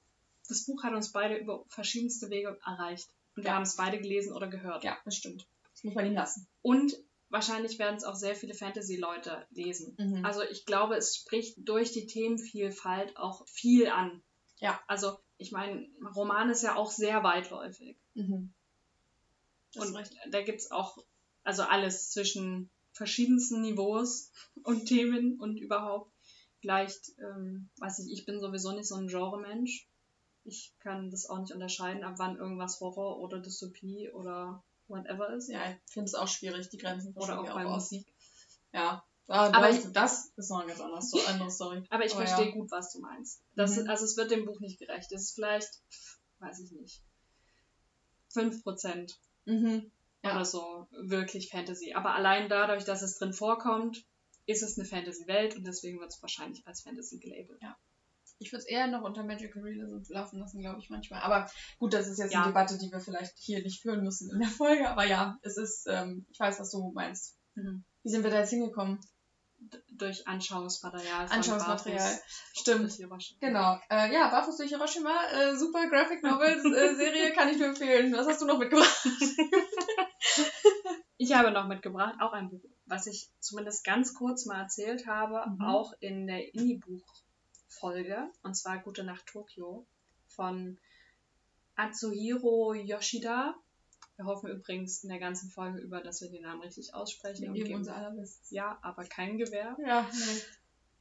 [0.48, 3.10] das Buch hat uns beide über verschiedenste Wege erreicht.
[3.36, 3.56] Und wir Ja.
[3.56, 4.86] haben es beide gelesen oder gehört.
[4.86, 5.46] Ja, das stimmt.
[5.74, 6.48] Das muss man ihm lassen.
[6.62, 6.94] Und
[7.30, 9.96] wahrscheinlich werden es auch sehr viele Fantasy-Leute lesen.
[9.98, 10.26] Mhm.
[10.26, 14.22] Also ich glaube, es spricht durch die Themenvielfalt auch viel an.
[14.58, 14.80] Ja.
[14.88, 17.98] Also ich meine, Roman ist ja auch sehr weitläufig.
[18.14, 18.54] Mhm.
[19.76, 20.98] Und da gibt es auch
[21.44, 24.32] also alles zwischen verschiedensten Niveaus
[24.64, 26.12] und Themen und überhaupt.
[26.60, 29.88] Vielleicht, ähm, weiß ich, ich bin sowieso nicht so ein Genre-Mensch.
[30.44, 35.50] Ich kann das auch nicht unterscheiden, ab wann irgendwas Horror oder Dystopie oder whatever ist.
[35.50, 37.92] Ja, ich finde es auch schwierig, die Grenzen Oder auch bei ja aus.
[37.92, 38.08] Musik.
[38.74, 39.04] Ja.
[39.28, 41.84] Ah, Aber ich- das ist noch eine ganz anders, so andere Story.
[41.92, 42.52] Aber ich Aber verstehe ja.
[42.56, 43.42] gut, was du meinst.
[43.56, 43.90] Das, Mhm.
[43.90, 45.12] Also es wird dem Buch nicht gerecht.
[45.12, 45.70] Es ist vielleicht,
[46.40, 47.02] weiß ich nicht,
[48.34, 49.92] 5% Mhm.
[50.24, 50.32] Ja.
[50.36, 51.94] oder so wirklich Fantasy.
[51.94, 54.04] Aber allein dadurch, dass es drin vorkommt,
[54.46, 57.62] ist es eine Fantasy-Welt und deswegen wird es wahrscheinlich als Fantasy gelabelt.
[58.40, 61.22] Ich würde es eher noch unter Magical Realism laufen lassen, glaube ich, manchmal.
[61.22, 62.40] Aber gut, das ist jetzt Ja.
[62.44, 64.90] eine Debatte, die wir vielleicht hier nicht führen müssen in der Folge.
[64.90, 67.38] Aber ja, es ist, ähm, ich weiß, was du meinst.
[67.56, 67.84] Mhm.
[68.04, 69.00] Wie sind wir da jetzt hingekommen?
[69.92, 71.28] Durch Anschauungsmaterial.
[71.30, 72.20] Anschauungsmaterial.
[72.58, 72.98] Stimmt.
[73.42, 73.78] Genau.
[73.90, 78.14] Äh, ja, Barfuß durch Hiroshima, äh, super Graphic Novels äh, Serie, kann ich nur empfehlen.
[78.14, 79.06] Was hast du noch mitgebracht?
[81.22, 85.44] Ich habe noch mitgebracht, auch ein Buch, was ich zumindest ganz kurz mal erzählt habe,
[85.50, 85.62] Mhm.
[85.66, 86.54] auch in der
[87.70, 89.86] Indie-Buch-Folge, und zwar Gute Nacht Tokio
[90.28, 90.78] von
[91.76, 93.56] Atsuhiro Yoshida.
[94.18, 97.42] Wir hoffen übrigens in der ganzen Folge über, dass wir den Namen richtig aussprechen.
[97.44, 98.50] Wir und geben unser allerbestes.
[98.52, 99.78] ja, aber kein Gewehr.
[99.86, 100.42] Ja, nee.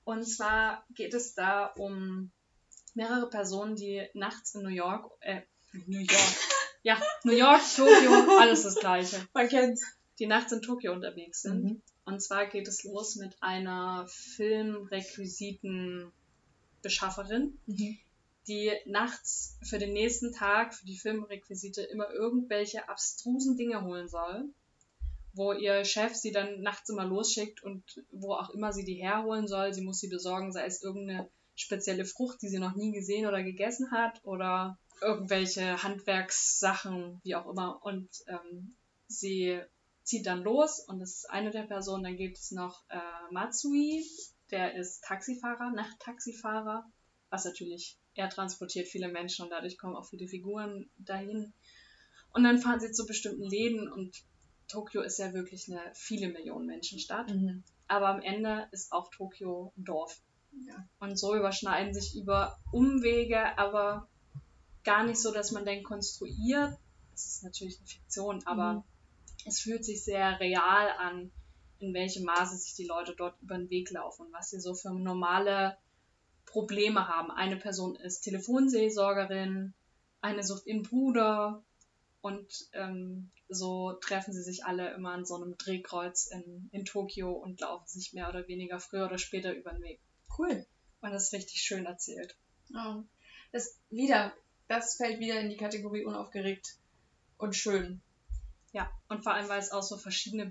[0.04, 2.30] Und zwar geht es da um
[2.94, 5.42] mehrere Personen, die nachts in New York, äh,
[5.86, 6.36] New York,
[6.82, 9.84] ja, New York, Tokio, alles das Gleiche, Man kennt's.
[10.18, 11.64] die nachts in Tokio unterwegs sind.
[11.64, 11.82] Mhm.
[12.04, 14.06] Und zwar geht es los mit einer
[16.82, 17.98] Filmrequisitenbeschafferin, Mhm.
[18.46, 24.44] die nachts für den nächsten Tag, für die Filmrequisite, immer irgendwelche abstrusen Dinge holen soll,
[25.34, 29.46] wo ihr Chef sie dann nachts immer losschickt und wo auch immer sie die herholen
[29.46, 29.72] soll.
[29.74, 33.42] Sie muss sie besorgen, sei es irgendeine spezielle Frucht, die sie noch nie gesehen oder
[33.42, 37.84] gegessen hat oder irgendwelche Handwerkssachen, wie auch immer.
[37.84, 38.74] Und ähm,
[39.06, 39.60] sie
[40.04, 42.04] zieht dann los und das ist eine der Personen.
[42.04, 42.98] Dann gibt es noch äh,
[43.30, 44.04] Matsui,
[44.50, 46.84] der ist Taxifahrer, Nachttaxifahrer,
[47.30, 51.52] was natürlich, er transportiert viele Menschen und dadurch kommen auch viele Figuren dahin.
[52.32, 54.16] Und dann fahren sie zu bestimmten Läden und
[54.68, 57.30] Tokio ist ja wirklich eine viele Millionen Menschen Stadt.
[57.30, 57.64] Mhm.
[57.86, 60.20] Aber am Ende ist auch Tokio ein Dorf.
[60.66, 60.86] Ja.
[60.98, 64.08] Und so überschneiden sich über Umwege, aber
[64.84, 66.76] gar nicht so, dass man denkt, konstruiert.
[67.14, 68.82] Es ist natürlich eine Fiktion, aber Mhm.
[69.46, 71.30] es fühlt sich sehr real an,
[71.78, 74.74] in welchem Maße sich die Leute dort über den Weg laufen und was sie so
[74.74, 75.76] für normale
[76.44, 77.30] Probleme haben.
[77.30, 79.74] Eine Person ist Telefonseelsorgerin,
[80.20, 81.62] eine sucht ihren Bruder
[82.20, 87.32] und ähm, so treffen sie sich alle immer an so einem Drehkreuz in, in Tokio
[87.32, 90.00] und laufen sich mehr oder weniger früher oder später über den Weg.
[90.38, 90.66] Cool.
[91.00, 92.36] Und das ist richtig schön erzählt.
[92.68, 93.04] Ja.
[93.52, 94.34] Das wieder,
[94.66, 96.76] das fällt wieder in die Kategorie unaufgeregt
[97.38, 98.02] und schön.
[98.72, 100.50] Ja, und vor allem, weil es auch so verschiedene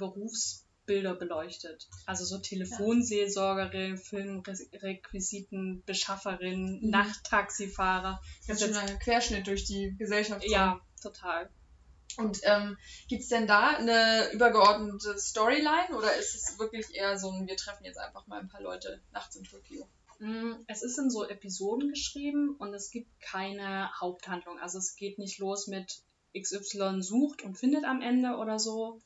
[0.87, 1.87] Berufsbilder beleuchtet.
[2.05, 6.89] Also so Telefonseelsorgerin, Filmrequisiten, Beschafferin, Mhm.
[6.89, 8.21] Nachttaxifahrer.
[8.47, 10.43] Das ist schöner Querschnitt durch die Gesellschaft.
[10.49, 11.49] Ja, total.
[12.17, 12.77] Und ähm,
[13.09, 17.57] gibt es denn da eine übergeordnete Storyline oder ist es wirklich eher so ein, wir
[17.57, 19.87] treffen jetzt einfach mal ein paar Leute nachts in Tokio?
[20.19, 24.57] Mm, Es ist in so Episoden geschrieben und es gibt keine Haupthandlung.
[24.57, 26.01] Also es geht nicht los mit
[26.35, 28.99] XY sucht und findet am Ende oder so.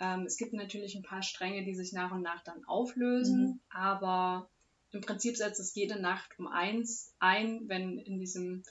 [0.00, 3.60] Ähm, es gibt natürlich ein paar Stränge, die sich nach und nach dann auflösen, Mhm.
[3.70, 4.48] aber
[4.90, 8.62] im Prinzip setzt es jede Nacht um eins ein, wenn in diesem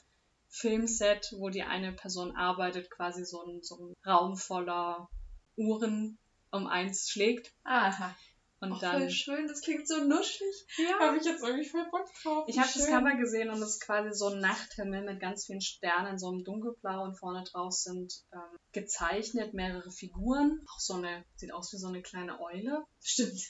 [0.48, 5.08] Filmset, wo die eine Person arbeitet, quasi so ein, so ein Raum voller
[5.56, 6.18] Uhren
[6.50, 7.52] um eins schlägt.
[7.64, 8.14] Aha.
[8.60, 10.66] Und Och, dann voll schön, das klingt so nuschig.
[10.78, 12.44] ja, Habe ich jetzt irgendwie voll Bock drauf.
[12.48, 12.86] Ich habe das.
[12.86, 16.44] Cover gesehen und es ist quasi so ein Nachthimmel mit ganz vielen Sternen, so einem
[16.44, 20.64] dunkelblau und vorne drauf sind ähm, gezeichnet mehrere Figuren.
[20.66, 22.84] Auch so eine, sieht aus wie so eine kleine Eule.
[23.00, 23.40] Stimmt.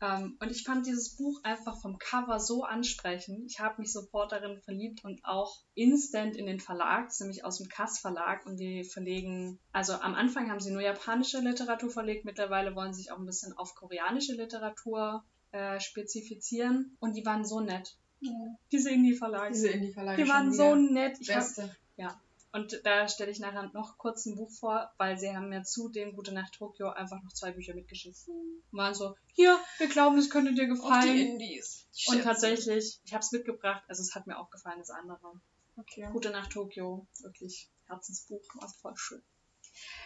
[0.00, 3.50] Ähm, und ich fand dieses Buch einfach vom Cover so ansprechend.
[3.50, 7.68] Ich habe mich sofort darin verliebt und auch instant in den Verlag, nämlich aus dem
[7.68, 12.74] Kass Verlag und die verlegen, also am Anfang haben sie nur japanische Literatur verlegt, mittlerweile
[12.74, 17.60] wollen sie sich auch ein bisschen auf koreanische Literatur äh, spezifizieren und die waren so
[17.60, 17.96] nett.
[18.20, 18.30] Ja.
[18.70, 19.52] Diese Indie-Verlage.
[19.52, 20.22] Diese Indie-Verlage.
[20.22, 21.18] Die waren so nett.
[21.20, 21.64] Ich Beste.
[21.64, 22.20] Hab, ja,
[22.52, 25.88] und da stelle ich nachher noch kurz ein Buch vor, weil sie haben mir zu
[25.88, 28.18] dem Gute Nacht Tokio einfach noch zwei Bücher mitgeschickt.
[28.26, 31.14] Und waren so, hier, wir glauben, es könnte dir gefallen.
[31.14, 31.86] die Indies.
[31.96, 35.40] Die und tatsächlich, ich habe es mitgebracht, also es hat mir auch gefallen, das andere.
[35.76, 36.08] Okay.
[36.12, 39.22] Gute Nacht Tokio, wirklich Herzensbuch, war voll schön.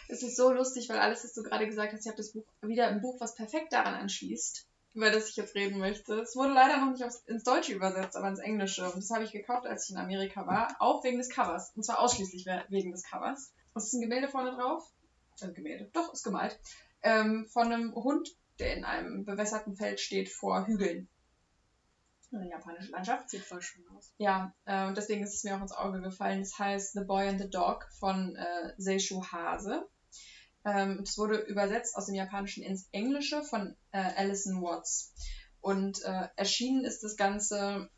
[0.09, 2.45] Es ist so lustig, weil alles, was du gerade gesagt hast, ich habe das Buch
[2.61, 6.15] wieder ein Buch, was perfekt daran anschließt über das ich jetzt reden möchte.
[6.21, 8.85] Es wurde leider noch nicht aufs, ins Deutsche übersetzt, aber ins Englische.
[8.85, 10.77] Und das habe ich gekauft, als ich in Amerika war.
[10.79, 11.73] Auch wegen des Covers.
[11.75, 13.53] Und zwar ausschließlich wegen des Covers.
[13.75, 14.89] Es ist ein Gemälde vorne drauf.
[15.43, 15.91] Ein äh, Gemälde.
[15.93, 16.59] Doch, ist gemalt.
[17.03, 18.31] Ähm, von einem Hund,
[18.61, 21.09] der in einem bewässerten Feld steht vor Hügeln.
[22.33, 23.31] Eine japanische Landschaft.
[23.31, 24.13] Sieht voll schön aus.
[24.19, 26.41] Ja, äh, und deswegen ist es mir auch ins Auge gefallen.
[26.41, 29.89] Es heißt The Boy and the Dog von äh, Seishu Hase.
[30.65, 35.13] Ähm, es wurde übersetzt aus dem Japanischen ins Englische von äh, Alison Watts.
[35.61, 37.89] Und äh, erschienen ist das Ganze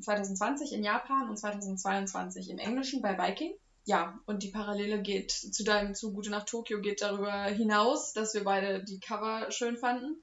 [0.00, 3.54] 2020 in Japan und 2022 im Englischen bei Viking.
[3.84, 8.34] Ja, und die Parallele geht zu deinem zu Gute Nacht Tokio geht darüber hinaus, dass
[8.34, 10.16] wir beide die Cover schön fanden.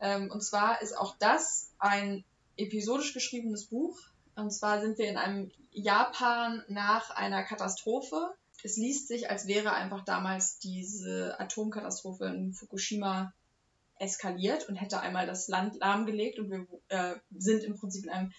[0.00, 2.24] Ähm, und zwar ist auch das ein
[2.56, 3.96] episodisch geschriebenes Buch.
[4.34, 9.72] Und zwar sind wir in einem Japan nach einer Katastrophe es liest sich, als wäre
[9.72, 13.32] einfach damals diese Atomkatastrophe in Fukushima
[13.98, 18.32] eskaliert und hätte einmal das Land lahmgelegt und wir äh, sind im Prinzip in einem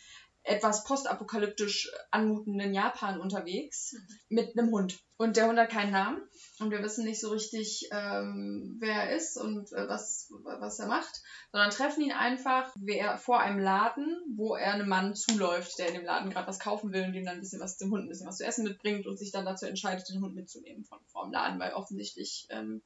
[0.43, 4.15] etwas postapokalyptisch anmutenden Japan unterwegs mhm.
[4.29, 4.99] mit einem Hund.
[5.17, 6.21] Und der Hund hat keinen Namen
[6.59, 10.87] und wir wissen nicht so richtig, ähm, wer er ist und äh, was, was er
[10.87, 15.89] macht, sondern treffen ihn einfach wer, vor einem Laden, wo er einem Mann zuläuft, der
[15.89, 18.05] in dem Laden gerade was kaufen will und ihm dann ein bisschen was dem Hund
[18.05, 20.99] ein bisschen was zu essen mitbringt und sich dann dazu entscheidet, den Hund mitzunehmen von
[21.07, 22.81] vor dem Laden, weil offensichtlich ähm,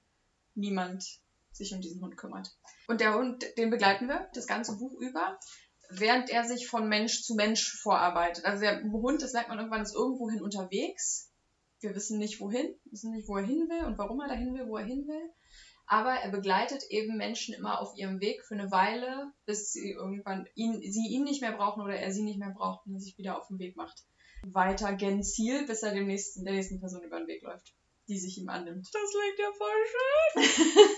[0.55, 1.03] niemand
[1.51, 2.49] sich um diesen Hund kümmert.
[2.87, 5.37] Und der Hund, den begleiten wir das ganze Buch über
[5.91, 8.45] während er sich von Mensch zu Mensch vorarbeitet.
[8.45, 11.30] Also der Hund, das merkt man irgendwann, ist irgendwohin unterwegs.
[11.81, 14.67] Wir wissen nicht wohin, wissen nicht, wo er hin will und warum er dahin will,
[14.67, 15.29] wo er hin will.
[15.87, 20.47] Aber er begleitet eben Menschen immer auf ihrem Weg für eine Weile, bis sie irgendwann
[20.55, 23.37] ihn, sie ihn nicht mehr brauchen oder er sie nicht mehr braucht und sich wieder
[23.37, 24.05] auf den Weg macht.
[24.43, 27.73] Weiter gen Ziel, bis er dem nächsten, der nächsten Person über den Weg läuft
[28.11, 28.89] die sich ihm annimmt.
[28.93, 30.89] Das klingt ja voll schön.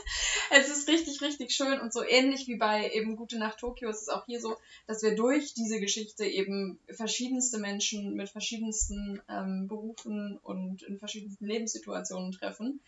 [0.50, 4.02] es ist richtig, richtig schön und so ähnlich wie bei eben Gute Nacht Tokio ist
[4.02, 4.58] es auch hier so,
[4.88, 11.46] dass wir durch diese Geschichte eben verschiedenste Menschen mit verschiedensten ähm, Berufen und in verschiedensten
[11.46, 12.82] Lebenssituationen treffen,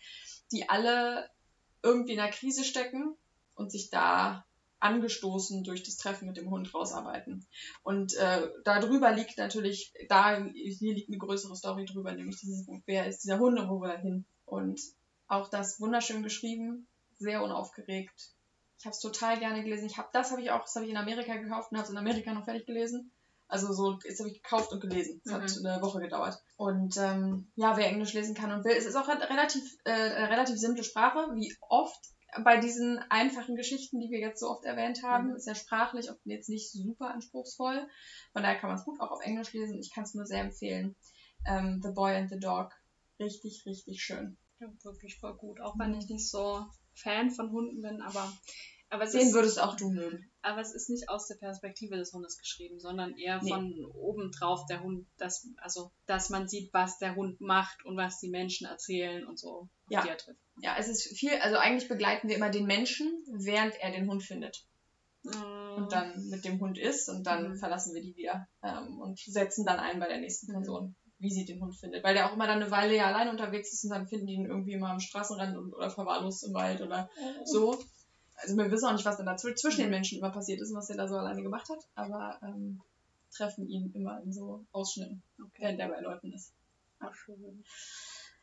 [0.50, 1.30] die alle
[1.84, 3.14] irgendwie in einer Krise stecken
[3.54, 4.44] und sich da
[4.80, 7.46] angestoßen durch das Treffen mit dem Hund rausarbeiten.
[7.82, 13.06] Und äh, darüber liegt natürlich, da hier liegt eine größere Story drüber, nämlich dieses, wer
[13.06, 14.26] ist dieser Hund und wo will er hin?
[14.44, 14.80] Und
[15.28, 16.86] auch das wunderschön geschrieben,
[17.18, 18.32] sehr unaufgeregt.
[18.78, 19.86] Ich habe es total gerne gelesen.
[19.86, 21.90] Ich habe das habe ich auch, das habe ich in Amerika gekauft und habe es
[21.90, 23.10] in Amerika noch fertig gelesen.
[23.48, 25.20] Also so, jetzt habe ich gekauft und gelesen.
[25.24, 25.34] Es mhm.
[25.36, 26.42] hat eine Woche gedauert.
[26.56, 30.58] Und ähm, ja, wer Englisch lesen kann und will, es ist auch relativ, äh, relativ
[30.58, 32.00] simple Sprache, wie oft
[32.44, 35.36] bei diesen einfachen Geschichten, die wir jetzt so oft erwähnt haben, mhm.
[35.36, 37.88] ist ja sprachlich auch jetzt nicht super anspruchsvoll.
[38.32, 39.78] Von daher kann man es gut auch auf Englisch lesen.
[39.78, 40.96] Ich kann es nur sehr empfehlen.
[41.46, 42.72] Ähm, the Boy and the Dog.
[43.18, 44.36] Richtig, richtig schön.
[44.60, 45.60] Ja, wirklich voll gut.
[45.60, 48.32] Auch wenn ich nicht so Fan von Hunden bin, aber
[48.90, 50.30] Den ist, würdest auch du mögen.
[50.42, 53.50] Aber es ist nicht aus der Perspektive des Hundes geschrieben, sondern eher nee.
[53.50, 57.96] von oben drauf der Hund, dass, also, dass man sieht, was der Hund macht und
[57.96, 60.02] was die Menschen erzählen und so, ja.
[60.02, 60.40] die er trifft.
[60.60, 64.22] Ja, es ist viel, also eigentlich begleiten wir immer den Menschen, während er den Hund
[64.22, 64.64] findet.
[65.24, 65.76] Mm.
[65.76, 67.56] Und dann mit dem Hund ist und dann mm.
[67.56, 70.54] verlassen wir die wieder ähm, und setzen dann ein bei der nächsten mhm.
[70.54, 70.84] Person.
[70.86, 72.04] Mm wie sie den Hund findet.
[72.04, 74.34] Weil der auch immer dann eine Weile ja allein unterwegs ist und dann finden die
[74.34, 77.08] ihn irgendwie immer am Straßenrand oder verwahrlost im Wald oder
[77.44, 77.78] so
[78.36, 80.76] also wir wissen auch nicht, was dann da zwischen den Menschen immer passiert ist und
[80.76, 82.80] was er da so alleine gemacht hat, aber ähm,
[83.34, 85.62] treffen ihn immer in so Ausschnitten, okay.
[85.62, 86.52] während er bei Leuten ist.
[87.00, 87.64] Ach, schön.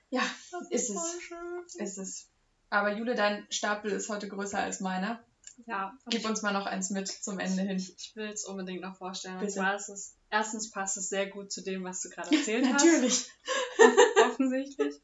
[0.10, 0.22] Ja,
[0.70, 1.22] ist, ist es.
[1.22, 1.66] Schön.
[1.80, 2.30] Ist es.
[2.70, 5.24] Aber Jule, dein Stapel ist heute größer als meiner.
[5.66, 5.98] Ja.
[6.10, 7.78] Gib uns mal noch eins mit zum Ende hin.
[7.78, 9.40] Ich will es unbedingt noch vorstellen.
[9.40, 9.46] Bitte.
[9.46, 12.66] Und zwar ist es, erstens passt es sehr gut zu dem, was du gerade erzählt
[12.74, 12.86] hast.
[12.86, 13.28] Natürlich.
[14.26, 14.96] Offensichtlich.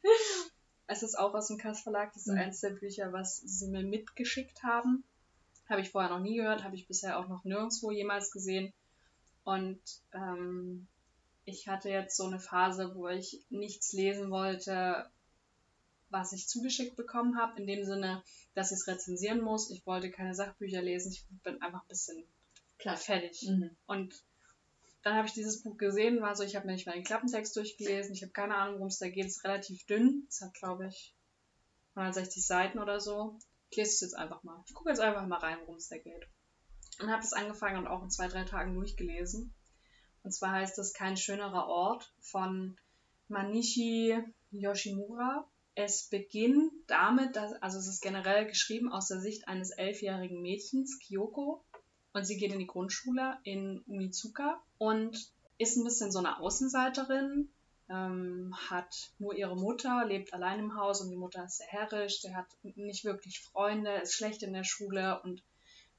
[0.91, 2.13] Es ist auch aus dem Kass Verlag.
[2.13, 2.39] Das ist mhm.
[2.39, 5.03] eins der Bücher, was sie mir mitgeschickt haben.
[5.69, 8.73] Habe ich vorher noch nie gehört, habe ich bisher auch noch nirgendwo jemals gesehen.
[9.43, 9.79] Und
[10.13, 10.87] ähm,
[11.45, 15.07] ich hatte jetzt so eine Phase, wo ich nichts lesen wollte,
[16.09, 18.23] was ich zugeschickt bekommen habe, in dem Sinne,
[18.55, 19.69] dass ich es rezensieren muss.
[19.69, 22.23] Ich wollte keine Sachbücher lesen, ich bin einfach ein bisschen
[22.79, 22.97] Klar.
[22.97, 23.47] fertig.
[23.47, 23.69] Mhm.
[23.85, 24.23] Und
[25.01, 27.55] dann habe ich dieses Buch gesehen, war so, ich habe mir nicht mal den Klappentext
[27.55, 30.53] durchgelesen, ich habe keine Ahnung, worum es da geht, es ist relativ dünn, es hat,
[30.53, 31.15] glaube ich,
[31.95, 33.39] 160 Seiten oder so.
[33.69, 34.63] Ich lese es jetzt einfach mal.
[34.67, 36.27] Ich gucke jetzt einfach mal rein, worum es da geht.
[36.99, 39.53] Und habe es angefangen und auch in zwei, drei Tagen durchgelesen.
[40.23, 42.77] Und zwar heißt es Kein schönerer Ort von
[43.27, 44.17] Manishi
[44.51, 45.47] Yoshimura.
[45.75, 50.99] Es beginnt damit, dass, also es ist generell geschrieben aus der Sicht eines elfjährigen Mädchens,
[50.99, 51.63] Kyoko.
[52.13, 57.49] Und sie geht in die Grundschule in Unizuka und ist ein bisschen so eine Außenseiterin,
[57.89, 62.21] ähm, hat nur ihre Mutter, lebt allein im Haus und die Mutter ist sehr herrisch,
[62.21, 65.43] der hat nicht wirklich Freunde, ist schlecht in der Schule und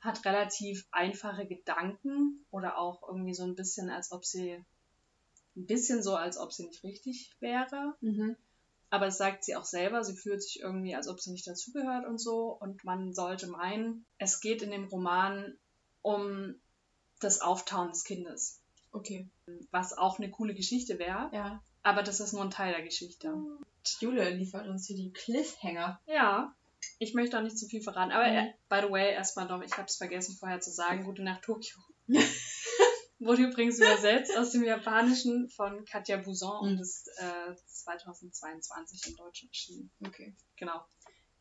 [0.01, 4.65] hat relativ einfache Gedanken oder auch irgendwie so ein bisschen, als ob sie
[5.57, 7.95] ein bisschen so, als ob sie nicht richtig wäre.
[8.01, 8.37] Mhm.
[8.89, 12.07] Aber das sagt sie auch selber, sie fühlt sich irgendwie, als ob sie nicht dazugehört
[12.07, 12.57] und so.
[12.59, 15.57] Und man sollte meinen, es geht in dem Roman
[16.03, 16.55] um
[17.21, 18.61] das Auftauen des Kindes,
[18.93, 19.29] Okay.
[19.71, 21.31] was auch eine coole Geschichte wäre.
[21.33, 21.63] Ja.
[21.83, 23.35] Aber das ist nur ein Teil der Geschichte.
[24.01, 26.01] Jule liefert uns hier die Cliffhanger.
[26.07, 26.55] Ja,
[26.99, 28.13] ich möchte auch nicht zu viel verraten.
[28.13, 28.37] Aber Mhm.
[28.37, 31.43] äh, by the way, erstmal noch, ich habe es vergessen vorher zu sagen, Gute Nacht
[31.43, 31.77] Tokio.
[33.19, 36.79] Wurde übrigens übersetzt aus dem Japanischen von Katja und Mhm.
[36.81, 39.91] ist äh, 2022 im Deutschen erschienen.
[40.07, 40.35] Okay.
[40.57, 40.83] Genau.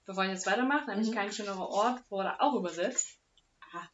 [0.05, 1.13] Bevor ich jetzt weitermache, nämlich Mhm.
[1.15, 3.18] kein schönerer Ort, wurde auch übersetzt.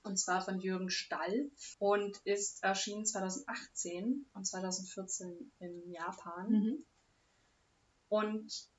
[0.03, 6.49] Und zwar von Jürgen Stall und ist erschienen 2018 und 2014 in Japan.
[6.49, 6.85] Mhm.
[8.09, 8.69] Und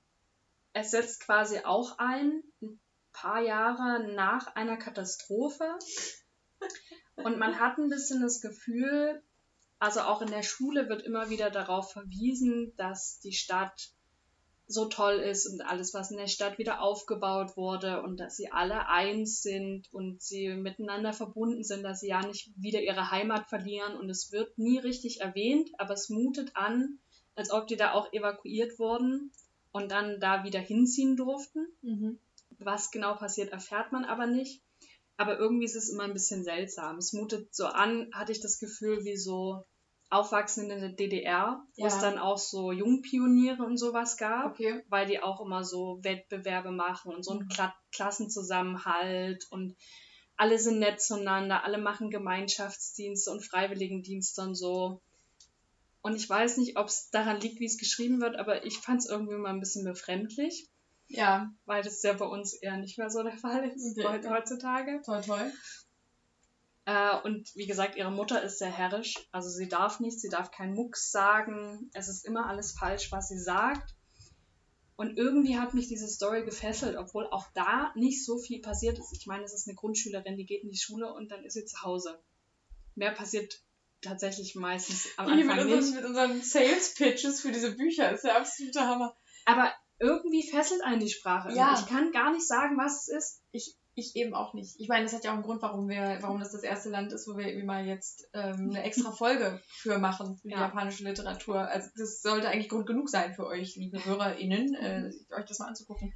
[0.73, 2.81] es setzt quasi auch ein, ein
[3.13, 5.79] paar Jahre nach einer Katastrophe.
[7.17, 9.23] Und man hat ein bisschen das Gefühl,
[9.79, 13.91] also auch in der Schule wird immer wieder darauf verwiesen, dass die Stadt
[14.69, 18.51] so toll ist und alles, was in der Stadt wieder aufgebaut wurde und dass sie
[18.51, 23.49] alle eins sind und sie miteinander verbunden sind, dass sie ja nicht wieder ihre Heimat
[23.49, 26.99] verlieren und es wird nie richtig erwähnt, aber es mutet an,
[27.37, 29.31] als ob die da auch evakuiert wurden
[29.71, 31.67] und dann da wieder hinziehen durften.
[31.83, 32.19] Mhm.
[32.59, 34.63] Was genau passiert, erfährt man aber nicht.
[35.19, 36.99] Aber irgendwie ist es immer ein bisschen seltsam.
[36.99, 39.65] Es mutet so an, hatte ich das Gefühl, wie so
[40.09, 41.89] Aufwachsen in der DDR, wo Ja.
[41.89, 44.83] es dann auch so Jungpioniere und sowas gab, Okay.
[44.89, 47.49] weil die auch immer so Wettbewerbe machen und so einen Mhm.
[47.49, 49.75] Kla Klassenzusammenhalt und
[50.37, 55.01] alle sind nett zueinander, alle machen Gemeinschaftsdienste und Freiwilligendienste und so.
[56.03, 59.01] Und ich weiß nicht, ob es daran liegt, wie es geschrieben wird, aber ich fand
[59.01, 60.69] es irgendwie mal ein bisschen befremdlich
[61.09, 61.51] Ja.
[61.65, 64.07] weil das ja bei uns eher nicht mehr so der Fall ist Okay.
[64.07, 65.01] heut- heutzutage.
[65.05, 65.53] Toll, toll.
[66.87, 69.17] Äh, und wie gesagt, ihre Mutter ist sehr herrisch.
[69.33, 71.91] Also sie darf nichts, sie darf keinen Mucks sagen.
[71.93, 73.95] Es ist immer alles falsch, was sie sagt.
[74.95, 79.13] Und irgendwie hat mich diese Story gefesselt, obwohl auch da nicht so viel passiert ist.
[79.13, 81.67] Ich meine, es ist eine Grundschülerin, die geht in die Schule und dann ist sie
[81.67, 82.19] zu Hause.
[82.95, 83.61] Mehr passiert
[84.01, 85.77] tatsächlich meistens am Hier mit Anfang nicht.
[85.77, 89.15] unseren, mit unseren Sales-Pitches für diese Bücher ist der absolute Hammer.
[89.45, 91.53] Aber irgendwie fesselt einen die Sprache.
[91.53, 91.75] Ja.
[91.79, 93.43] Ich kann gar nicht sagen, was es ist.
[93.51, 94.79] Ich, ich eben auch nicht.
[94.79, 97.13] Ich meine, das hat ja auch einen Grund, warum wir, warum das das erste Land
[97.13, 100.61] ist, wo wir irgendwie mal jetzt ähm, eine extra Folge für machen, für die Ja.
[100.61, 101.61] japanische Literatur.
[101.61, 105.67] Also das sollte eigentlich Grund genug sein für euch, liebe HörerInnen, äh, euch das mal
[105.67, 106.15] anzugucken.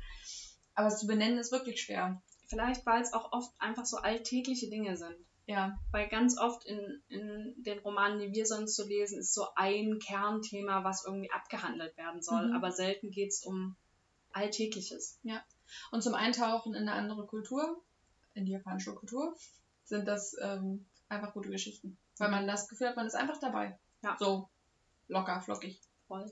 [0.74, 2.22] Aber es zu benennen ist wirklich schwer.
[2.48, 5.16] Vielleicht, weil es auch oft einfach so alltägliche Dinge sind.
[5.46, 5.78] Ja.
[5.90, 9.98] Weil ganz oft in, in den Romanen, die wir sonst so lesen, ist so ein
[9.98, 12.48] Kernthema, was irgendwie abgehandelt werden soll.
[12.48, 12.54] Mhm.
[12.54, 13.76] Aber selten geht es um
[14.32, 15.18] Alltägliches.
[15.90, 17.82] Und zum Eintauchen in eine andere Kultur,
[18.34, 19.36] in die japanische Kultur,
[19.84, 21.98] sind das ähm, einfach gute Geschichten.
[22.18, 23.78] Weil man das Gefühl hat, man ist einfach dabei.
[24.02, 24.16] Ja.
[24.18, 24.48] So
[25.08, 25.80] locker, flockig.
[26.06, 26.30] Voll.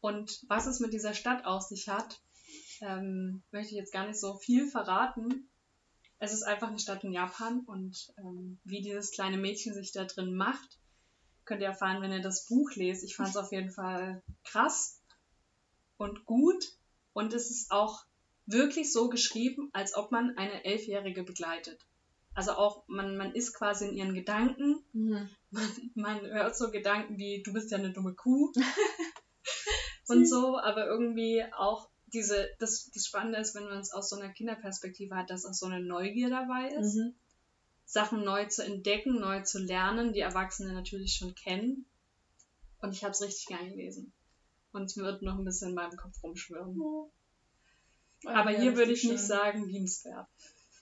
[0.00, 2.20] Und was es mit dieser Stadt aus sich hat,
[2.80, 5.48] ähm, möchte ich jetzt gar nicht so viel verraten.
[6.18, 10.04] Es ist einfach eine Stadt in Japan und ähm, wie dieses kleine Mädchen sich da
[10.04, 10.78] drin macht,
[11.44, 13.04] könnt ihr erfahren, wenn ihr das Buch lest.
[13.04, 15.00] Ich fand es auf jeden Fall krass
[15.96, 16.64] und gut
[17.12, 18.04] und es ist auch
[18.50, 21.80] wirklich so geschrieben, als ob man eine Elfjährige begleitet.
[22.34, 24.84] Also auch, man, man ist quasi in ihren Gedanken
[25.94, 28.52] man hört so Gedanken wie, du bist ja eine dumme Kuh
[30.08, 34.16] und so, aber irgendwie auch diese, das, das Spannende ist, wenn man es aus so
[34.16, 37.14] einer Kinderperspektive hat, dass auch so eine Neugier dabei ist, Mhm.
[37.84, 41.86] Sachen neu zu entdecken, neu zu lernen, die Erwachsene natürlich schon kennen.
[42.80, 44.12] Und ich habe es richtig gern gelesen.
[44.70, 46.80] Und es wird noch ein bisschen in meinem Kopf rumschwirren.
[48.26, 49.26] Aber Ja, hier würde ich nicht schön.
[49.26, 50.28] sagen, liebenswert.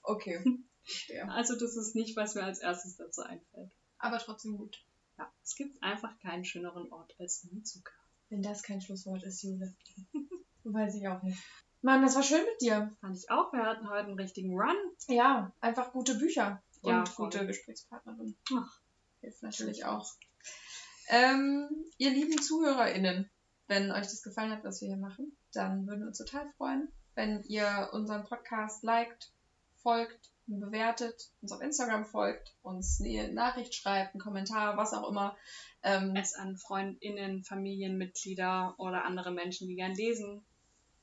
[0.02, 0.42] Okay.
[0.84, 1.30] Verstehe.
[1.30, 3.70] Also das ist nicht, was mir als erstes dazu einfällt.
[3.98, 4.82] Aber trotzdem gut.
[5.18, 7.92] Ja, es gibt einfach keinen schöneren Ort als Nizuka.
[8.30, 9.74] Wenn das kein Schlusswort ist, Jule.
[10.64, 11.38] Weiß ich auch nicht.
[11.82, 12.94] Mann, das war schön mit dir.
[13.00, 13.52] Fand ich auch.
[13.52, 14.76] Wir hatten heute einen richtigen Run.
[15.08, 18.36] Ja, einfach gute Bücher Ja, und gute Gesprächspartnerin.
[18.54, 18.80] Ach.
[19.20, 20.12] Hilft natürlich auch.
[21.08, 23.30] Ähm, ihr lieben ZuhörerInnen,
[23.66, 26.88] wenn euch das gefallen hat, was wir hier machen, dann würden wir uns total freuen,
[27.18, 29.32] wenn ihr unseren Podcast liked,
[29.82, 35.36] folgt, bewertet, uns auf Instagram folgt, uns eine Nachricht schreibt, einen Kommentar, was auch immer.
[35.82, 40.42] Ähm, Es an FreundInnen, Familienmitglieder oder andere Menschen, die gern lesen,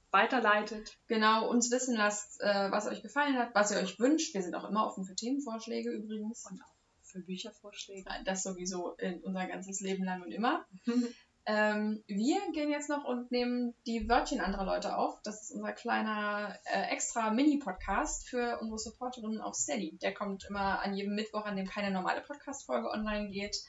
[0.09, 0.97] weiterleitet.
[1.07, 4.34] genau uns wissen lasst, äh, was euch gefallen hat, was ihr euch wünscht.
[4.34, 6.45] Wir sind auch immer offen für Themenvorschläge übrigens.
[6.49, 8.09] Und auch für Büchervorschläge.
[8.24, 10.66] Das sowieso in unser ganzes Leben lang und immer.
[11.48, 15.22] Ähm, wir gehen jetzt noch und nehmen die Wörtchen anderer Leute auf.
[15.24, 19.98] Das ist unser kleiner äh, extra Mini-Podcast für unsere Supporterinnen auf Steady.
[20.02, 23.64] Der kommt immer an jedem Mittwoch, an dem keine normale Podcast-Folge online geht.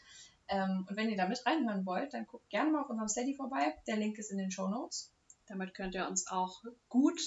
[0.48, 3.34] Ähm, und wenn ihr da mit reinhören wollt, dann guckt gerne mal auf unserem Steady
[3.34, 3.74] vorbei.
[3.86, 5.12] Der Link ist in den Show Notes.
[5.46, 7.20] Damit könnt ihr uns auch gut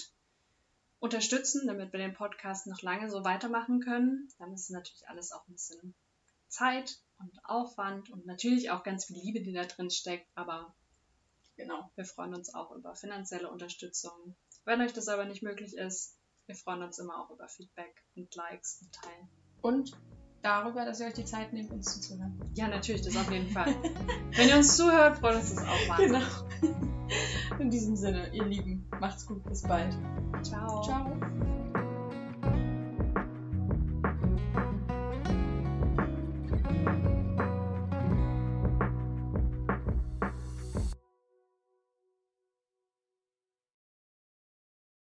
[0.99, 4.29] unterstützen, damit wir den Podcast noch lange so weitermachen können.
[4.39, 5.93] Dann ist natürlich alles auch ein bisschen
[6.47, 10.27] Zeit und Aufwand und natürlich auch ganz viel Liebe, die da drin steckt.
[10.35, 10.73] Aber
[11.59, 11.91] Genau.
[11.95, 14.35] wir freuen uns auch über finanzielle Unterstützung.
[14.63, 18.33] Wenn euch das aber nicht möglich ist, wir freuen uns immer auch über Feedback und
[18.33, 19.29] Likes und Teilen.
[19.61, 19.91] Und
[20.41, 22.39] darüber, dass ihr euch die Zeit nehmt, uns zuzuhören.
[22.55, 23.75] Ja, natürlich, das auf jeden Fall.
[24.31, 26.23] Wenn ihr uns zuhört, freut uns das auch wahnsinnig.
[26.61, 27.59] Genau.
[27.59, 29.93] In diesem Sinne, ihr Lieben, macht's gut, bis bald.
[30.43, 30.81] Ciao.
[30.81, 31.48] Ciao.